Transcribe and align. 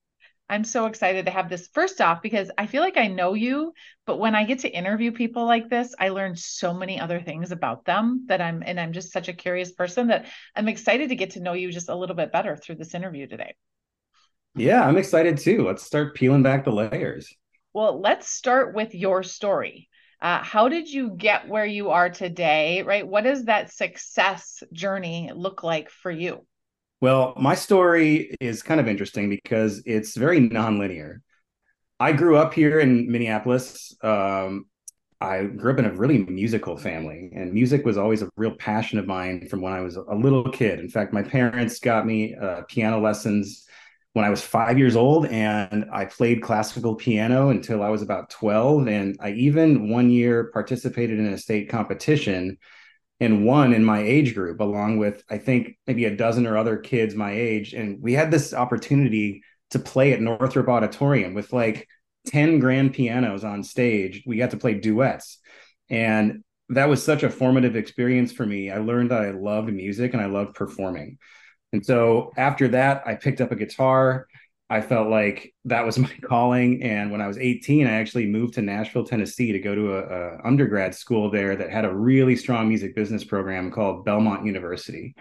I'm 0.49 0.63
so 0.63 0.87
excited 0.87 1.25
to 1.25 1.33
have 1.33 1.49
this 1.49 1.69
first 1.75 2.01
off 2.01 2.23
because 2.23 2.53
I 2.57 2.67
feel 2.67 2.81
like 2.81 2.97
I 2.97 3.09
know 3.09 3.35
you, 3.35 3.73
but 4.07 4.19
when 4.19 4.37
I 4.37 4.45
get 4.45 4.61
to 4.61 4.69
interview 4.69 5.11
people 5.11 5.45
like 5.45 5.69
this, 5.69 5.93
I 5.99 6.11
learn 6.11 6.37
so 6.37 6.73
many 6.73 7.01
other 7.01 7.21
things 7.21 7.51
about 7.51 7.85
them 7.85 8.27
that 8.29 8.41
I'm, 8.41 8.63
and 8.65 8.79
I'm 8.79 8.93
just 8.93 9.13
such 9.13 9.27
a 9.27 9.33
curious 9.33 9.73
person 9.73 10.07
that 10.09 10.27
I'm 10.55 10.69
excited 10.69 11.09
to 11.09 11.17
get 11.17 11.31
to 11.31 11.41
know 11.41 11.55
you 11.55 11.73
just 11.73 11.89
a 11.89 11.97
little 11.97 12.15
bit 12.15 12.31
better 12.31 12.57
through 12.57 12.77
this 12.77 12.95
interview 12.95 13.27
today. 13.27 13.57
Yeah, 14.57 14.87
I'm 14.87 14.97
excited 14.97 15.37
too. 15.37 15.67
Let's 15.67 15.83
start 15.83 16.15
peeling 16.15 16.43
back 16.43 16.65
the 16.65 16.73
layers. 16.73 17.33
Well, 17.75 18.01
let's 18.01 18.31
start 18.31 18.75
with 18.75 18.95
your 18.95 19.23
story. 19.23 19.91
Uh, 20.21 20.43
how 20.43 20.71
did 20.71 20.89
you 20.89 21.11
get 21.11 21.47
where 21.47 21.67
you 21.67 21.91
are 21.91 22.09
today, 22.09 22.83
right? 22.83 23.07
What 23.07 23.25
does 23.25 23.45
that 23.45 23.71
success 23.71 24.63
journey 24.73 25.31
look 25.35 25.63
like 25.63 25.91
for 25.91 26.11
you? 26.11 26.47
Well, 27.03 27.35
my 27.37 27.55
story 27.55 28.35
is 28.41 28.63
kind 28.63 28.81
of 28.81 28.89
interesting 28.89 29.29
because 29.29 29.83
it's 29.85 30.17
very 30.17 30.41
nonlinear. 30.41 31.19
I 32.01 32.13
grew 32.13 32.39
up 32.39 32.55
here 32.55 32.81
in 32.81 33.13
Minneapolis. 33.13 33.95
Um, 34.03 34.65
I 35.21 35.45
grew 35.45 35.73
up 35.73 35.79
in 35.79 35.85
a 35.85 35.93
really 35.93 36.19
musical 36.25 36.79
family, 36.79 37.31
and 37.35 37.53
music 37.53 37.85
was 37.85 37.99
always 37.99 38.23
a 38.23 38.31
real 38.37 38.55
passion 38.55 38.99
of 38.99 39.07
mine 39.07 39.49
from 39.49 39.61
when 39.61 39.75
I 39.75 39.83
was 39.83 39.97
a 39.97 40.15
little 40.15 40.51
kid. 40.51 40.79
In 40.79 40.89
fact, 40.89 41.13
my 41.13 41.23
parents 41.23 41.79
got 41.79 42.07
me 42.07 42.35
uh, 42.35 42.63
piano 42.69 42.99
lessons 43.01 43.67
when 44.17 44.25
I 44.25 44.31
was 44.31 44.41
five 44.41 44.79
years 44.79 44.97
old, 44.97 45.27
and 45.27 45.85
I 45.93 46.07
played 46.07 46.41
classical 46.41 46.95
piano 46.95 47.51
until 47.51 47.83
I 47.83 47.91
was 47.91 48.01
about 48.01 48.31
12. 48.31 48.89
And 48.89 49.15
I 49.21 49.33
even 49.33 49.91
one 49.91 50.09
year 50.09 50.51
participated 50.55 51.19
in 51.19 51.27
a 51.27 51.37
state 51.37 51.69
competition 51.69 52.57
and 53.21 53.45
won 53.45 53.75
in 53.75 53.85
my 53.85 54.01
age 54.01 54.35
group, 54.35 54.61
along 54.61 54.97
with, 54.97 55.23
I 55.29 55.37
think, 55.37 55.77
maybe 55.87 56.07
a 56.07 56.17
dozen 56.17 56.47
or 56.47 56.57
other 56.57 56.79
kids 56.79 57.15
my 57.15 57.33
age. 57.33 57.75
And 57.75 58.01
we 58.01 58.15
had 58.15 58.31
this 58.31 58.55
opportunity 58.55 59.43
to 59.73 59.79
play 59.79 60.15
at 60.15 60.23
Northrop 60.23 60.69
Auditorium 60.69 61.35
with 61.35 61.53
like 61.53 61.87
10 62.29 62.59
grand 62.59 62.95
pianos 62.95 63.45
on 63.45 63.63
stage. 63.63 64.23
We 64.27 64.39
got 64.39 64.53
to 64.53 64.57
play 64.57 64.81
duets. 64.81 65.41
And 65.91 66.43
that 66.71 66.89
was 66.89 67.05
such 67.05 67.23
a 67.23 67.29
formative 67.29 67.77
experience 67.77 68.33
for 68.33 68.47
me. 68.47 68.71
I 68.71 68.79
learned 68.79 69.11
that 69.11 69.21
I 69.21 69.33
loved 69.33 69.71
music 69.71 70.15
and 70.15 70.23
I 70.23 70.27
loved 70.27 70.55
performing. 70.55 71.19
And 71.77 71.85
so 71.85 72.33
after 72.39 72.69
that, 72.69 73.03
I 73.07 73.15
picked 73.15 73.43
up 73.43 73.53
a 73.53 73.57
guitar. 73.57 74.27
I 74.71 74.81
felt 74.81 75.11
like 75.11 75.55
that 75.67 75.85
was 75.85 75.99
my 76.07 76.11
calling. 76.23 76.83
And 76.83 77.13
when 77.13 77.21
I 77.21 77.29
was 77.29 77.37
18, 77.37 77.87
I 77.87 78.01
actually 78.01 78.27
moved 78.27 78.55
to 78.55 78.63
Nashville, 78.63 79.05
Tennessee 79.05 79.53
to 79.53 79.59
go 79.59 79.75
to 79.75 79.97
a, 79.97 80.01
a 80.01 80.47
undergrad 80.47 80.95
school 80.95 81.31
there 81.31 81.55
that 81.55 81.71
had 81.71 81.85
a 81.85 81.95
really 81.95 82.35
strong 82.35 82.69
music 82.69 82.95
business 82.95 83.25
program 83.25 83.71
called 83.71 84.07
Belmont 84.07 84.47
University. 84.47 85.15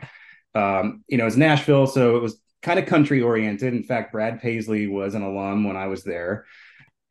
Um, 0.53 1.03
you 1.09 1.17
know, 1.17 1.27
it's 1.27 1.35
Nashville, 1.35 1.87
so 1.87 2.15
it 2.15 2.21
was 2.21 2.39
kind 2.61 2.79
of 2.79 2.85
country 2.85 3.21
oriented. 3.21 3.73
In 3.73 3.83
fact, 3.83 4.13
Brad 4.13 4.41
Paisley 4.41 4.87
was 4.87 5.13
an 5.13 5.23
alum 5.23 5.65
when 5.65 5.75
I 5.75 5.87
was 5.87 6.05
there. 6.05 6.45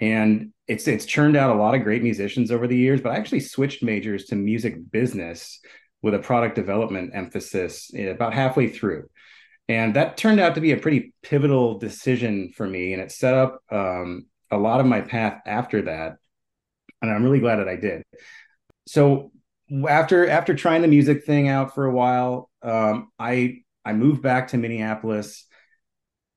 And 0.01 0.53
it's 0.67 0.89
it's 0.89 1.05
churned 1.05 1.37
out 1.37 1.55
a 1.55 1.59
lot 1.59 1.75
of 1.75 1.85
great 1.85 2.03
musicians 2.03 2.51
over 2.51 2.67
the 2.67 2.77
years, 2.77 3.03
but 3.03 3.13
I 3.13 3.17
actually 3.17 3.41
switched 3.41 3.83
majors 3.83 4.25
to 4.27 4.37
music 4.37 4.91
business 4.91 5.61
with 6.05 6.13
a 6.13 6.19
product 6.19 6.55
development 6.55 7.13
emphasis 7.15 7.91
eh, 7.97 8.11
about 8.11 8.35
halfway 8.35 8.69
through. 8.69 9.09
And 9.71 9.97
that 9.97 10.19
turned 10.19 10.39
out 10.39 10.55
to 10.55 10.61
be 10.61 10.73
a 10.73 10.77
pretty 10.77 11.15
pivotal 11.23 11.79
decision 11.79 12.53
for 12.55 12.67
me. 12.67 12.93
And 12.93 13.01
it 13.01 13.11
set 13.11 13.33
up 13.33 13.63
um, 13.71 14.27
a 14.51 14.59
lot 14.59 14.81
of 14.81 14.87
my 14.87 15.01
path 15.01 15.41
after 15.47 15.81
that. 15.83 16.19
And 17.01 17.11
I'm 17.11 17.25
really 17.25 17.41
glad 17.41 17.57
that 17.57 17.69
I 17.69 17.77
did. 17.77 18.03
So 18.87 19.33
after 19.89 20.29
after 20.29 20.55
trying 20.55 20.83
the 20.83 20.89
music 20.89 21.25
thing 21.25 21.49
out 21.49 21.75
for 21.75 21.87
a 21.87 21.93
while, 21.93 22.51
um, 22.61 23.11
I 23.19 23.63
I 23.87 23.95
moved 23.95 24.21
back 24.21 24.49
to 24.49 24.59
Minneapolis, 24.59 25.47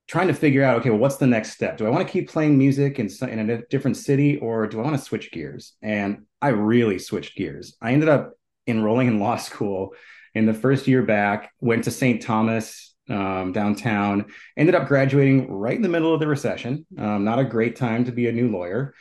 trying 0.07 0.27
to 0.29 0.33
figure 0.33 0.63
out 0.63 0.79
okay, 0.79 0.91
well, 0.91 0.99
what's 0.99 1.17
the 1.17 1.27
next 1.27 1.51
step? 1.51 1.77
Do 1.77 1.85
I 1.85 1.89
want 1.89 2.07
to 2.07 2.11
keep 2.11 2.29
playing 2.29 2.57
music 2.57 2.99
in 2.99 3.09
in 3.27 3.49
a 3.49 3.61
different 3.63 3.97
city, 3.97 4.37
or 4.37 4.65
do 4.65 4.79
I 4.79 4.83
want 4.83 4.95
to 4.95 5.03
switch 5.03 5.29
gears? 5.33 5.73
And 5.81 6.25
I 6.41 6.49
really 6.49 6.99
switched 6.99 7.35
gears. 7.35 7.75
I 7.81 7.91
ended 7.91 8.07
up 8.07 8.36
enrolling 8.67 9.07
in 9.07 9.19
law 9.19 9.37
school 9.37 9.93
in 10.33 10.45
the 10.45 10.53
first 10.53 10.87
year 10.87 11.01
back, 11.01 11.51
went 11.59 11.85
to 11.85 11.91
St. 11.91 12.21
Thomas 12.21 12.95
um, 13.09 13.51
downtown, 13.53 14.25
ended 14.55 14.75
up 14.75 14.87
graduating 14.87 15.51
right 15.51 15.75
in 15.75 15.81
the 15.81 15.89
middle 15.89 16.13
of 16.13 16.19
the 16.19 16.27
recession. 16.27 16.85
Um, 16.97 17.23
not 17.23 17.39
a 17.39 17.45
great 17.45 17.75
time 17.75 18.05
to 18.05 18.11
be 18.11 18.27
a 18.27 18.31
new 18.31 18.49
lawyer, 18.51 18.93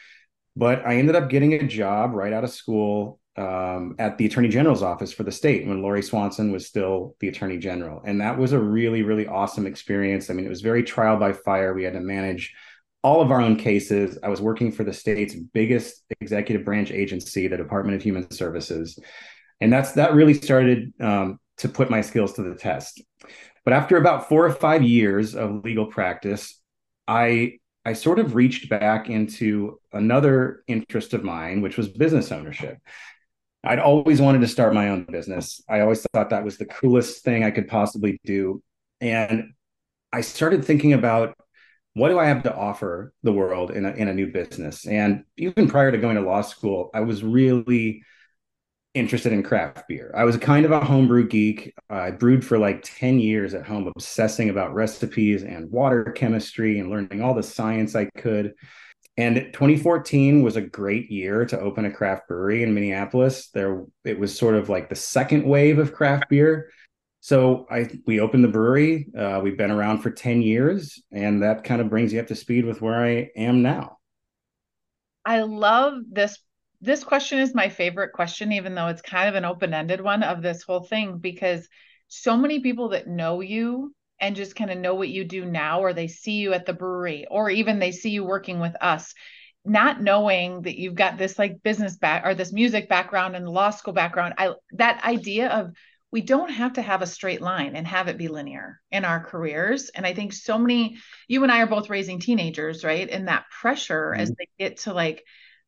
but 0.55 0.87
I 0.87 0.97
ended 0.97 1.17
up 1.17 1.29
getting 1.29 1.55
a 1.55 1.67
job 1.67 2.13
right 2.15 2.33
out 2.33 2.45
of 2.45 2.51
school 2.51 3.21
um, 3.37 3.97
at 3.99 4.17
the 4.17 4.27
attorney 4.27 4.49
general's 4.49 4.83
office 4.83 5.13
for 5.13 5.23
the 5.23 5.33
state 5.33 5.67
when 5.67 5.83
Lori 5.83 6.03
Swanson 6.03 6.53
was 6.53 6.67
still 6.67 7.17
the 7.21 7.29
attorney 7.29 7.59
general. 7.59 8.01
And 8.05 8.21
that 8.21 8.39
was 8.39 8.53
a 8.53 8.59
really, 8.59 9.03
really 9.03 9.27
awesome 9.27 9.67
experience. 9.67 10.31
I 10.31 10.35
mean, 10.35 10.47
it 10.47 10.51
was 10.51 10.63
very 10.63 10.83
trial 10.83 11.19
by 11.19 11.33
fire. 11.33 11.75
We 11.75 11.85
had 11.85 11.93
to 11.93 12.01
manage 12.01 12.55
all 13.03 13.21
of 13.21 13.31
our 13.31 13.41
own 13.41 13.57
cases. 13.57 14.19
I 14.23 14.29
was 14.29 14.41
working 14.41 14.73
for 14.73 14.85
the 14.85 14.93
state's 14.93 15.35
biggest 15.35 16.03
executive 16.21 16.65
branch 16.65 16.91
agency, 16.91 17.47
the 17.47 17.59
Department 17.59 17.97
of 17.97 18.03
Human 18.03 18.31
Services 18.31 18.99
and 19.61 19.73
that's 19.73 19.93
that 19.93 20.15
really 20.15 20.35
started 20.35 20.93
um, 21.01 21.39
to 21.59 21.69
put 21.69 21.91
my 21.91 22.01
skills 22.01 22.35
to 22.35 22.43
the 22.43 22.55
test. 22.55 23.03
But 23.65 23.73
after 23.73 23.97
about 23.97 24.29
four 24.29 24.45
or 24.45 24.53
five 24.53 24.83
years 24.83 25.35
of 25.35 25.65
legal 25.65 25.87
practice 25.87 26.61
i 27.09 27.53
i 27.85 27.93
sort 27.93 28.19
of 28.19 28.35
reached 28.35 28.69
back 28.69 29.09
into 29.09 29.81
another 29.93 30.63
interest 30.67 31.15
of 31.15 31.23
mine 31.23 31.61
which 31.61 31.77
was 31.77 31.89
business 31.89 32.33
ownership. 32.33 32.79
I'd 33.65 33.81
always 33.81 34.21
wanted 34.21 34.43
to 34.43 34.47
start 34.47 34.75
my 34.75 34.91
own 34.91 35.07
business. 35.11 35.61
I 35.69 35.81
always 35.81 36.07
thought 36.13 36.31
that 36.31 36.45
was 36.45 36.57
the 36.57 36.67
coolest 36.67 37.25
thing 37.25 37.43
i 37.43 37.51
could 37.51 37.69
possibly 37.69 38.21
do. 38.25 38.63
And 39.01 39.53
i 40.13 40.21
started 40.21 40.65
thinking 40.65 40.93
about 40.93 41.37
what 41.95 42.11
do 42.11 42.19
I 42.19 42.27
have 42.27 42.43
to 42.43 42.55
offer 42.55 43.15
the 43.23 43.33
world 43.33 43.71
in 43.71 43.87
a, 43.87 43.91
in 43.93 44.07
a 44.09 44.13
new 44.13 44.27
business? 44.27 44.87
And 44.87 45.25
even 45.39 45.67
prior 45.67 45.91
to 45.91 45.97
going 45.97 46.17
to 46.17 46.21
law 46.21 46.43
school, 46.43 46.91
I 46.93 47.01
was 47.01 47.25
really 47.25 48.03
interested 48.97 49.33
in 49.33 49.43
craft 49.43 49.87
beer. 49.89 50.11
I 50.17 50.25
was 50.25 50.37
kind 50.39 50.65
of 50.65 50.73
a 50.73 50.85
homebrew 50.85 51.29
geek. 51.29 51.75
I 51.91 52.11
brewed 52.11 52.45
for 52.45 52.59
like 52.59 52.83
10 52.83 53.21
years 53.21 53.55
at 53.55 53.67
home, 53.67 53.87
obsessing 53.87 54.49
about 54.49 54.75
recipes 54.75 55.45
and 55.45 55.71
water 55.71 56.05
chemistry 56.05 56.81
and 56.81 56.91
learning 56.91 57.23
all 57.23 57.35
the 57.35 57.43
science 57.43 57.95
I 57.95 58.07
could. 58.17 58.55
And 59.19 59.37
2014 59.53 60.43
was 60.43 60.57
a 60.57 60.63
great 60.63 61.11
year 61.11 61.45
to 61.47 61.61
open 61.61 61.85
a 61.85 61.91
craft 61.91 62.29
brewery 62.29 62.63
in 62.63 62.75
Minneapolis. 62.75 63.49
There 63.49 63.85
it 64.05 64.19
was 64.19 64.37
sort 64.37 64.55
of 64.55 64.69
like 64.69 64.89
the 64.89 64.97
second 64.97 65.45
wave 65.45 65.79
of 65.79 65.93
craft 65.93 66.29
beer. 66.29 66.71
so 67.21 67.67
I 67.71 67.89
we 68.07 68.21
opened 68.21 68.45
the 68.45 68.49
brewery. 68.49 69.09
Uh, 69.17 69.41
we've 69.43 69.57
been 69.57 69.71
around 69.71 69.99
for 69.99 70.11
10 70.11 70.43
years, 70.43 71.03
and 71.13 71.43
that 71.43 71.65
kind 71.65 71.81
of 71.81 71.89
brings 71.89 72.13
you 72.13 72.21
up 72.21 72.27
to 72.29 72.35
speed 72.35 72.65
with 72.65 72.83
where 72.83 73.03
I 73.03 73.31
am 73.37 73.63
now. 73.63 73.99
I 75.25 75.43
love 75.43 75.95
this. 76.11 76.39
This 76.81 77.05
question 77.05 77.39
is 77.39 77.55
my 77.55 77.69
favorite 77.69 78.13
question, 78.13 78.53
even 78.53 78.75
though 78.75 78.89
it's 78.89 79.03
kind 79.03 79.29
of 79.29 79.35
an 79.35 79.45
open-ended 79.45 80.01
one 80.01 80.23
of 80.23 80.43
this 80.43 80.63
whole 80.63 80.83
thing, 80.83 81.19
because 81.19 81.69
so 82.09 82.37
many 82.37 82.61
people 82.61 82.91
that 82.91 83.07
know 83.07 83.41
you 83.41 83.95
and 84.21 84.37
just 84.37 84.57
kind 84.57 84.71
of 84.71 84.79
know 84.79 84.95
what 84.95 85.09
you 85.09 85.25
do 85.25 85.45
now, 85.45 85.81
or 85.81 85.93
they 85.93 86.09
see 86.09 86.35
you 86.35 86.53
at 86.53 86.67
the 86.67 86.73
brewery, 86.73 87.27
or 87.31 87.51
even 87.51 87.79
they 87.79 87.93
see 87.93 88.11
you 88.11 88.25
working 88.25 88.61
with 88.61 88.75
us, 88.81 89.15
not 89.65 90.01
knowing 90.01 90.63
that 90.63 90.79
you've 90.79 90.95
got 90.95 91.19
this 91.19 91.39
like 91.39 91.63
business 91.63 91.97
back 91.97 92.25
or 92.25 92.35
this 92.35 92.53
music 92.53 92.89
background 92.89 93.37
and 93.37 93.49
law 93.49 93.71
school 93.71 93.93
background. 93.93 94.35
I 94.39 94.55
that 94.73 95.05
idea 95.05 95.49
of 95.49 95.73
we 96.13 96.21
don't 96.21 96.51
have 96.51 96.75
to 96.75 96.83
have 96.83 97.03
a 97.03 97.07
straight 97.07 97.43
line 97.43 97.75
and 97.75 97.87
have 97.87 98.09
it 98.09 98.17
be 98.17 98.29
linear 98.29 98.81
in 98.93 99.05
our 99.05 99.21
careers. 99.21 99.91
And 99.91 100.07
I 100.07 100.15
think 100.15 100.33
so 100.33 100.57
many, 100.57 100.99
you 101.27 101.43
and 101.43 101.51
I 101.51 101.61
are 101.61 101.67
both 101.67 101.91
raising 101.91 102.21
teenagers, 102.21 102.85
right? 102.85 103.11
And 103.11 103.29
that 103.29 103.45
pressure 103.51 104.13
mm-hmm. 104.13 104.21
as 104.21 104.31
they 104.31 104.49
get 104.59 104.79
to 104.79 104.95
like 104.95 105.25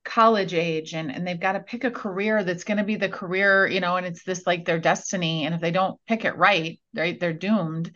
college 0.09 0.55
age 0.55 0.95
and, 0.95 1.15
and 1.15 1.27
they've 1.27 1.39
got 1.39 1.53
to 1.53 1.61
pick 1.61 1.85
a 1.85 1.91
career 1.91 2.43
that's 2.43 2.65
going 2.65 2.79
to 2.79 2.85
be 2.85 2.97
the 2.97 3.09
career, 3.09 3.67
you 3.67 3.81
know, 3.81 3.97
and 3.97 4.07
it's 4.07 4.25
this 4.25 4.47
like 4.47 4.65
their 4.65 4.79
destiny. 4.79 5.45
And 5.45 5.55
if 5.55 5.61
they 5.61 5.71
don't 5.71 6.01
pick 6.07 6.25
it 6.25 6.37
right, 6.37 6.81
right, 6.95 7.21
they're 7.21 7.35
doomed. 7.35 7.93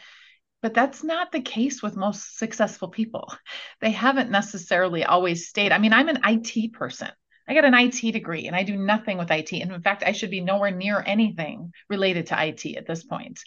But 0.60 0.74
that's 0.74 1.02
not 1.02 1.32
the 1.32 1.40
case 1.40 1.82
with 1.82 1.96
most 1.96 2.38
successful 2.38 2.88
people. 2.88 3.32
They 3.80 3.90
haven't 3.90 4.30
necessarily 4.30 5.02
always 5.04 5.48
stayed. 5.48 5.72
I 5.72 5.78
mean, 5.78 5.92
I'm 5.92 6.08
an 6.08 6.20
IT 6.24 6.72
person. 6.72 7.08
I 7.48 7.54
got 7.54 7.64
an 7.64 7.74
IT 7.74 8.12
degree 8.12 8.46
and 8.46 8.54
I 8.54 8.62
do 8.62 8.76
nothing 8.76 9.18
with 9.18 9.32
IT. 9.32 9.52
And 9.52 9.72
in 9.72 9.82
fact, 9.82 10.04
I 10.06 10.12
should 10.12 10.30
be 10.30 10.40
nowhere 10.40 10.70
near 10.70 11.02
anything 11.04 11.72
related 11.88 12.26
to 12.28 12.46
IT 12.46 12.76
at 12.76 12.86
this 12.86 13.02
point. 13.02 13.40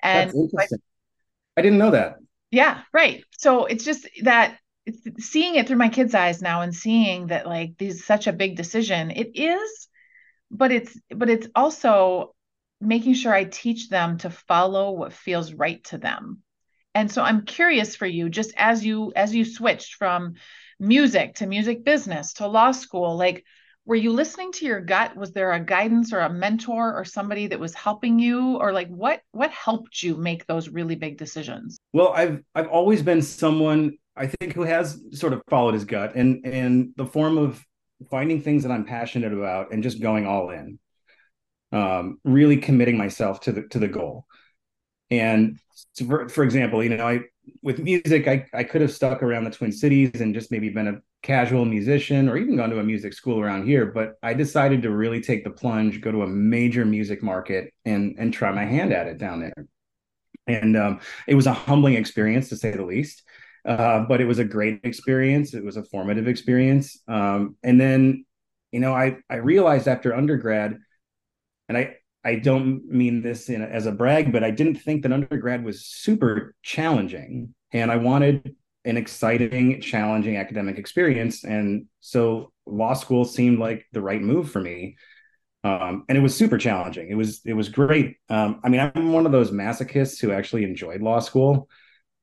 And 0.00 0.28
That's 0.28 0.38
interesting. 0.38 0.78
I, 1.56 1.60
I 1.60 1.62
didn't 1.62 1.78
know 1.78 1.90
that. 1.90 2.18
Yeah, 2.52 2.82
right. 2.92 3.24
So 3.38 3.64
it's 3.64 3.84
just 3.84 4.06
that 4.22 4.58
seeing 5.18 5.56
it 5.56 5.66
through 5.66 5.76
my 5.76 5.88
kids' 5.88 6.14
eyes 6.14 6.42
now 6.42 6.62
and 6.62 6.74
seeing 6.74 7.28
that 7.28 7.46
like 7.46 7.76
this 7.78 7.94
is 7.94 8.04
such 8.04 8.26
a 8.26 8.32
big 8.32 8.56
decision. 8.56 9.10
It 9.10 9.32
is, 9.34 9.88
but 10.50 10.72
it's 10.72 10.98
but 11.14 11.30
it's 11.30 11.48
also 11.54 12.34
making 12.80 13.14
sure 13.14 13.32
I 13.32 13.44
teach 13.44 13.88
them 13.88 14.18
to 14.18 14.30
follow 14.30 14.92
what 14.92 15.12
feels 15.12 15.52
right 15.52 15.82
to 15.84 15.98
them. 15.98 16.42
And 16.94 17.10
so 17.10 17.22
I'm 17.22 17.46
curious 17.46 17.96
for 17.96 18.06
you, 18.06 18.28
just 18.28 18.52
as 18.56 18.84
you 18.84 19.12
as 19.14 19.34
you 19.34 19.44
switched 19.44 19.94
from 19.94 20.34
music 20.82 21.36
to 21.36 21.46
music 21.46 21.84
business 21.84 22.32
to 22.34 22.46
law 22.46 22.72
school 22.72 23.16
like 23.16 23.44
were 23.84 23.96
you 23.96 24.12
listening 24.12 24.50
to 24.50 24.64
your 24.64 24.80
gut 24.80 25.16
was 25.16 25.32
there 25.32 25.52
a 25.52 25.60
guidance 25.60 26.12
or 26.12 26.18
a 26.18 26.32
mentor 26.32 26.94
or 26.96 27.04
somebody 27.04 27.46
that 27.46 27.60
was 27.60 27.72
helping 27.72 28.18
you 28.18 28.56
or 28.56 28.72
like 28.72 28.88
what 28.88 29.20
what 29.30 29.52
helped 29.52 30.02
you 30.02 30.16
make 30.16 30.44
those 30.46 30.68
really 30.68 30.96
big 30.96 31.16
decisions 31.16 31.78
well 31.92 32.12
i've 32.14 32.42
i've 32.56 32.66
always 32.66 33.00
been 33.00 33.22
someone 33.22 33.96
i 34.16 34.26
think 34.26 34.52
who 34.52 34.62
has 34.62 35.00
sort 35.12 35.32
of 35.32 35.42
followed 35.48 35.74
his 35.74 35.84
gut 35.84 36.14
and 36.14 36.44
in 36.46 36.92
the 36.96 37.06
form 37.06 37.38
of 37.38 37.64
finding 38.10 38.40
things 38.40 38.62
that 38.62 38.72
i'm 38.72 38.84
passionate 38.84 39.32
about 39.32 39.72
and 39.72 39.82
just 39.82 40.00
going 40.00 40.26
all 40.26 40.50
in 40.50 40.78
um, 41.72 42.18
really 42.22 42.58
committing 42.58 42.98
myself 42.98 43.40
to 43.40 43.52
the 43.52 43.62
to 43.62 43.78
the 43.78 43.88
goal 43.88 44.26
and 45.10 45.58
for, 46.06 46.28
for 46.28 46.44
example 46.44 46.82
you 46.82 46.90
know 46.90 47.06
i 47.06 47.20
with 47.62 47.78
music, 47.78 48.28
I, 48.28 48.46
I 48.54 48.64
could 48.64 48.80
have 48.80 48.92
stuck 48.92 49.22
around 49.22 49.44
the 49.44 49.50
Twin 49.50 49.72
Cities 49.72 50.20
and 50.20 50.34
just 50.34 50.50
maybe 50.50 50.68
been 50.68 50.88
a 50.88 51.00
casual 51.22 51.64
musician 51.64 52.28
or 52.28 52.36
even 52.36 52.56
gone 52.56 52.70
to 52.70 52.78
a 52.78 52.84
music 52.84 53.12
school 53.12 53.40
around 53.40 53.66
here. 53.66 53.86
But 53.86 54.14
I 54.22 54.34
decided 54.34 54.82
to 54.82 54.90
really 54.90 55.20
take 55.20 55.44
the 55.44 55.50
plunge, 55.50 56.00
go 56.00 56.12
to 56.12 56.22
a 56.22 56.26
major 56.26 56.84
music 56.84 57.22
market 57.22 57.72
and 57.84 58.16
and 58.18 58.32
try 58.32 58.52
my 58.52 58.64
hand 58.64 58.92
at 58.92 59.06
it 59.06 59.18
down 59.18 59.40
there. 59.40 59.66
And 60.46 60.76
um, 60.76 61.00
it 61.28 61.34
was 61.34 61.46
a 61.46 61.52
humbling 61.52 61.94
experience 61.94 62.48
to 62.48 62.56
say 62.56 62.72
the 62.72 62.84
least. 62.84 63.22
Uh, 63.64 64.00
but 64.00 64.20
it 64.20 64.24
was 64.24 64.38
a 64.38 64.44
great 64.44 64.80
experience. 64.82 65.54
It 65.54 65.64
was 65.64 65.76
a 65.76 65.84
formative 65.84 66.26
experience. 66.26 67.00
Um, 67.06 67.56
and 67.62 67.80
then, 67.80 68.24
you 68.72 68.80
know, 68.80 68.92
I 68.92 69.18
I 69.30 69.36
realized 69.36 69.86
after 69.86 70.14
undergrad, 70.14 70.78
and 71.68 71.78
I 71.78 71.96
I 72.24 72.36
don't 72.36 72.84
mean 72.86 73.22
this 73.22 73.48
in, 73.48 73.62
as 73.62 73.86
a 73.86 73.92
brag, 73.92 74.32
but 74.32 74.44
I 74.44 74.50
didn't 74.50 74.76
think 74.76 75.02
that 75.02 75.12
undergrad 75.12 75.64
was 75.64 75.84
super 75.86 76.54
challenging. 76.62 77.54
And 77.72 77.90
I 77.90 77.96
wanted 77.96 78.54
an 78.84 78.96
exciting, 78.96 79.80
challenging 79.80 80.36
academic 80.36 80.78
experience. 80.78 81.44
And 81.44 81.86
so 82.00 82.52
law 82.66 82.94
school 82.94 83.24
seemed 83.24 83.58
like 83.58 83.86
the 83.92 84.00
right 84.00 84.20
move 84.20 84.50
for 84.50 84.60
me. 84.60 84.96
Um, 85.64 86.04
and 86.08 86.18
it 86.18 86.20
was 86.20 86.36
super 86.36 86.58
challenging. 86.58 87.08
It 87.08 87.14
was 87.14 87.40
it 87.44 87.52
was 87.52 87.68
great. 87.68 88.16
Um, 88.28 88.60
I 88.64 88.68
mean, 88.68 88.80
I'm 88.80 89.12
one 89.12 89.26
of 89.26 89.32
those 89.32 89.52
masochists 89.52 90.20
who 90.20 90.32
actually 90.32 90.64
enjoyed 90.64 91.00
law 91.00 91.20
school 91.20 91.68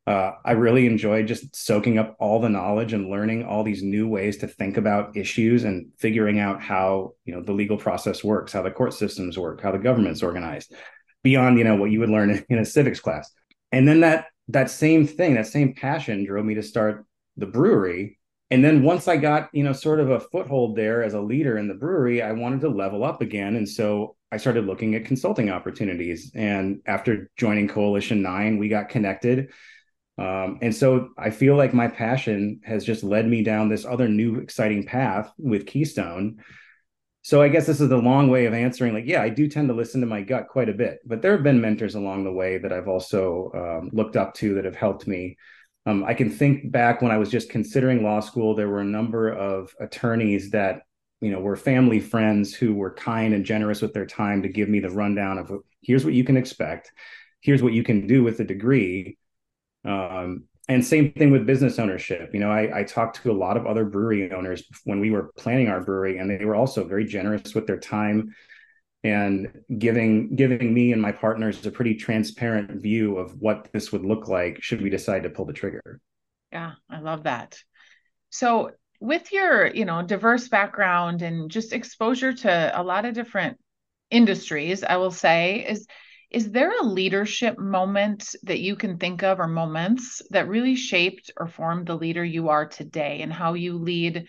uh, 0.08 0.32
I 0.44 0.54
really 0.54 0.88
enjoyed 0.88 1.28
just 1.28 1.56
soaking 1.56 2.00
up 2.00 2.16
all 2.20 2.40
the 2.40 2.50
knowledge 2.50 2.94
and 2.94 3.10
learning 3.10 3.46
all 3.46 3.64
these 3.64 3.84
new 3.84 4.08
ways 4.08 4.38
to 4.38 4.48
think 4.48 4.78
about 4.78 5.16
issues 5.16 5.66
and 5.66 5.92
figuring 6.00 6.40
out 6.40 6.62
how 6.62 7.14
you 7.26 7.36
know 7.36 7.44
the 7.44 7.54
legal 7.54 7.78
process 7.78 8.24
works, 8.24 8.54
how 8.54 8.62
the 8.62 8.72
court 8.72 8.94
systems 8.94 9.38
work, 9.38 9.62
how 9.62 9.72
the 9.72 9.78
government's 9.78 10.24
organized, 10.24 10.74
beyond 11.24 11.58
you 11.58 11.64
know 11.64 11.76
what 11.76 11.92
you 11.92 12.00
would 12.00 12.10
learn 12.10 12.44
in 12.50 12.58
a 12.58 12.66
civics 12.66 13.00
class. 13.00 13.32
And 13.72 13.88
then 13.88 14.00
that 14.00 14.26
that 14.48 14.72
same 14.72 15.06
thing, 15.06 15.36
that 15.36 15.48
same 15.48 15.76
passion, 15.76 16.26
drove 16.26 16.46
me 16.46 16.56
to 16.56 16.64
start 16.64 17.06
the 17.38 17.46
brewery. 17.46 18.18
And 18.50 18.66
then 18.66 18.82
once 18.82 19.08
I 19.08 19.18
got 19.18 19.50
you 19.54 19.64
know 19.64 19.74
sort 19.74 20.00
of 20.00 20.10
a 20.10 20.20
foothold 20.20 20.76
there 20.76 21.04
as 21.04 21.14
a 21.14 21.22
leader 21.22 21.58
in 21.58 21.68
the 21.68 21.76
brewery, 21.76 22.24
I 22.24 22.32
wanted 22.32 22.62
to 22.62 22.70
level 22.70 23.04
up 23.04 23.22
again, 23.22 23.56
and 23.56 23.70
so 23.70 24.16
I 24.32 24.38
started 24.38 24.66
looking 24.66 24.96
at 24.96 25.06
consulting 25.06 25.52
opportunities. 25.52 26.32
And 26.34 26.82
after 26.88 27.30
joining 27.38 27.68
Coalition 27.68 28.24
Nine, 28.24 28.58
we 28.58 28.70
got 28.70 28.90
connected 28.90 29.50
um, 30.20 30.60
and 30.62 30.76
so 30.76 31.12
I 31.18 31.30
feel 31.30 31.56
like 31.56 31.74
my 31.74 31.88
passion 31.88 32.60
has 32.66 32.84
just 32.84 33.04
led 33.04 33.26
me 33.26 33.42
down 33.42 33.70
this 33.70 33.86
other 33.86 34.10
new 34.10 34.40
exciting 34.40 34.84
path 34.84 35.32
with 35.38 35.66
Keystone. 35.66 36.44
So 37.22 37.42
I 37.42 37.48
guess 37.48 37.66
this 37.66 37.80
is 37.80 37.88
the 37.88 37.98
long 37.98 38.30
way 38.30 38.46
of 38.46 38.54
answering. 38.54 38.94
Like, 38.94 39.06
yeah, 39.06 39.22
I 39.22 39.30
do 39.30 39.48
tend 39.48 39.70
to 39.70 39.74
listen 39.74 40.02
to 40.02 40.08
my 40.08 40.22
gut 40.22 40.50
quite 40.50 40.68
a 40.68 40.74
bit, 40.74 41.00
but 41.06 41.22
there 41.22 41.32
have 41.32 41.44
been 41.44 41.62
mentors 41.62 41.96
along 41.96 42.26
the 42.26 42.34
way 42.34 42.58
that 42.58 42.74
I've 42.74 42.90
also 42.90 43.52
um, 43.54 43.90
looked 43.94 44.18
up 44.18 44.34
to 44.36 44.56
that 44.56 44.66
have 44.66 44.76
helped 44.76 45.08
me. 45.08 45.38
Um, 45.86 46.04
I 46.04 46.14
can 46.14 46.30
think 46.30 46.70
back 46.70 47.02
when 47.02 47.12
I 47.12 47.18
was 47.18 47.32
just 47.32 47.50
considering 47.50 48.04
law 48.04 48.20
school, 48.20 48.56
there 48.56 48.68
were 48.68 48.82
a 48.82 48.86
number 48.86 49.30
of 49.30 49.74
attorneys 49.80 50.52
that 50.52 50.82
you 51.22 51.32
know 51.32 51.40
were 51.40 51.56
family 51.56 52.02
friends 52.02 52.54
who 52.54 52.74
were 52.74 52.94
kind 52.94 53.34
and 53.34 53.46
generous 53.46 53.82
with 53.82 53.94
their 53.94 54.06
time 54.06 54.42
to 54.42 54.50
give 54.50 54.68
me 54.68 54.82
the 54.82 54.90
rundown 54.90 55.38
of 55.38 55.52
here's 55.82 56.04
what 56.04 56.14
you 56.14 56.26
can 56.26 56.36
expect, 56.36 56.92
here's 57.40 57.64
what 57.64 57.74
you 57.74 57.84
can 57.84 58.06
do 58.06 58.22
with 58.22 58.38
the 58.38 58.44
degree 58.44 59.18
um, 59.86 60.46
and 60.68 60.86
same 60.86 61.14
thing 61.14 61.32
with 61.32 61.48
business 61.48 61.80
ownership. 61.80 62.30
You 62.34 62.40
know, 62.40 62.52
I, 62.52 62.80
I 62.80 62.84
talked 62.84 63.24
to 63.24 63.32
a 63.32 63.34
lot 63.34 63.58
of 63.58 63.66
other 63.66 63.86
brewery 63.86 64.32
owners 64.32 64.64
when 64.84 65.00
we 65.00 65.10
were 65.10 65.32
planning 65.38 65.68
our 65.68 65.82
brewery, 65.82 66.20
and 66.20 66.30
they 66.30 66.46
were 66.46 66.56
also 66.56 66.84
very 66.88 67.06
generous 67.06 67.56
with 67.56 67.66
their 67.66 67.80
time 67.80 68.36
and 69.04 69.52
giving 69.78 70.36
giving 70.36 70.74
me 70.74 70.92
and 70.92 71.02
my 71.02 71.12
partners 71.12 71.66
a 71.66 71.72
pretty 71.72 71.96
transparent 71.96 72.82
view 72.82 73.18
of 73.18 73.32
what 73.40 73.70
this 73.72 73.92
would 73.92 74.06
look 74.06 74.28
like 74.28 74.62
should 74.62 74.82
we 74.82 74.90
decide 74.90 75.24
to 75.24 75.30
pull 75.30 75.46
the 75.46 75.54
trigger. 75.54 76.00
Yeah, 76.52 76.74
I 76.90 77.00
love 77.00 77.24
that. 77.24 77.58
So 78.30 78.72
with 79.00 79.32
your, 79.32 79.68
you 79.68 79.86
know, 79.86 80.02
diverse 80.02 80.50
background 80.50 81.22
and 81.22 81.50
just 81.50 81.74
exposure 81.74 82.34
to 82.34 82.80
a 82.80 82.84
lot 82.84 83.06
of 83.06 83.14
different 83.14 83.58
industries, 84.12 84.84
I 84.84 84.98
will 84.98 85.12
say 85.12 85.66
is 85.68 85.88
is 86.32 86.52
there 86.52 86.72
a 86.80 86.86
leadership 86.86 87.58
moment 87.58 88.36
that 88.44 88.60
you 88.60 88.76
can 88.76 88.98
think 88.98 89.24
of 89.24 89.40
or 89.40 89.48
moments 89.48 90.22
that 90.30 90.48
really 90.48 90.76
shaped 90.76 91.32
or 91.38 91.48
formed 91.48 91.88
the 91.88 91.98
leader 91.98 92.24
you 92.24 92.50
are 92.50 92.68
today 92.68 93.22
and 93.22 93.34
how 93.34 93.54
you 93.54 93.78
lead 93.78 94.28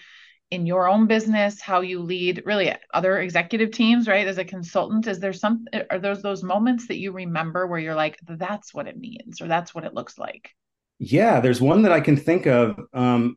in 0.50 0.66
your 0.66 0.88
own 0.88 1.06
business, 1.06 1.60
how 1.60 1.80
you 1.80 2.00
lead 2.00 2.42
really 2.44 2.74
other 2.92 3.20
executive 3.20 3.70
teams, 3.70 4.08
right? 4.08 4.26
As 4.26 4.38
a 4.38 4.44
consultant, 4.44 5.06
is 5.06 5.20
there 5.20 5.32
some 5.32 5.66
are 5.90 5.98
those 5.98 6.22
those 6.22 6.42
moments 6.42 6.88
that 6.88 6.98
you 6.98 7.12
remember 7.12 7.66
where 7.66 7.78
you're 7.78 7.94
like, 7.94 8.18
that's 8.26 8.74
what 8.74 8.88
it 8.88 8.98
means 8.98 9.40
or 9.40 9.46
that's 9.46 9.74
what 9.74 9.84
it 9.84 9.94
looks 9.94 10.18
like? 10.18 10.50
Yeah, 10.98 11.40
there's 11.40 11.60
one 11.60 11.82
that 11.82 11.92
I 11.92 12.00
can 12.00 12.16
think 12.16 12.46
of. 12.46 12.80
Um, 12.92 13.36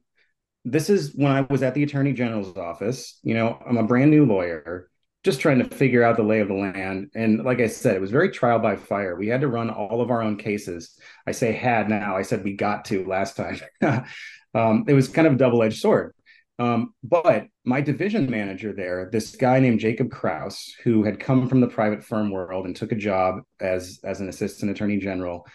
this 0.65 0.89
is 0.89 1.13
when 1.13 1.32
I 1.32 1.41
was 1.41 1.62
at 1.62 1.75
the 1.75 1.84
attorney 1.84 2.13
general's 2.13 2.58
office. 2.58 3.20
You 3.24 3.36
know, 3.36 3.62
I'm 3.67 3.77
a 3.77 3.84
brand 3.84 4.10
new 4.10 4.25
lawyer 4.25 4.89
just 5.24 5.39
trying 5.39 5.60
to 5.60 5.75
figure 5.75 6.03
out 6.03 6.18
the 6.18 6.24
lay 6.24 6.42
of 6.42 6.50
the 6.50 6.53
land. 6.53 7.10
And 7.15 7.44
like 7.44 7.62
I 7.62 7.68
said, 7.68 7.96
it 7.96 8.01
was 8.01 8.12
very 8.12 8.30
trial 8.30 8.60
by 8.60 8.75
fire. 8.75 9.15
We 9.15 9.27
had 9.27 9.42
to 9.42 9.48
run 9.48 9.70
all 9.70 10.01
of 10.01 10.12
our 10.12 10.22
own 10.22 10.38
cases. 10.38 10.98
I 11.25 11.32
say 11.32 11.53
had 11.53 11.89
now, 11.89 12.18
I 12.18 12.24
said 12.24 12.44
we 12.44 12.56
got 12.56 12.86
to 12.86 13.06
last 13.06 13.38
time. 13.38 13.60
um, 14.53 14.84
it 14.88 14.94
was 14.94 15.08
kind 15.08 15.25
of 15.25 15.34
a 15.34 15.38
double 15.38 15.63
edged 15.63 15.80
sword. 15.80 16.13
Um, 16.60 16.94
but 17.03 17.48
my 17.65 17.82
division 17.82 18.30
manager 18.30 18.74
there, 18.74 19.10
this 19.12 19.36
guy 19.36 19.60
named 19.60 19.80
Jacob 19.80 20.12
Kraus, 20.12 20.74
who 20.84 21.03
had 21.03 21.20
come 21.20 21.48
from 21.48 21.62
the 21.62 21.68
private 21.68 22.03
firm 22.03 22.30
world 22.30 22.65
and 22.65 22.75
took 22.75 22.92
a 22.92 22.96
job 22.96 23.42
as, 23.60 24.00
as 24.03 24.20
an 24.20 24.30
assistant 24.30 24.72
attorney 24.72 24.98
general, 24.98 25.48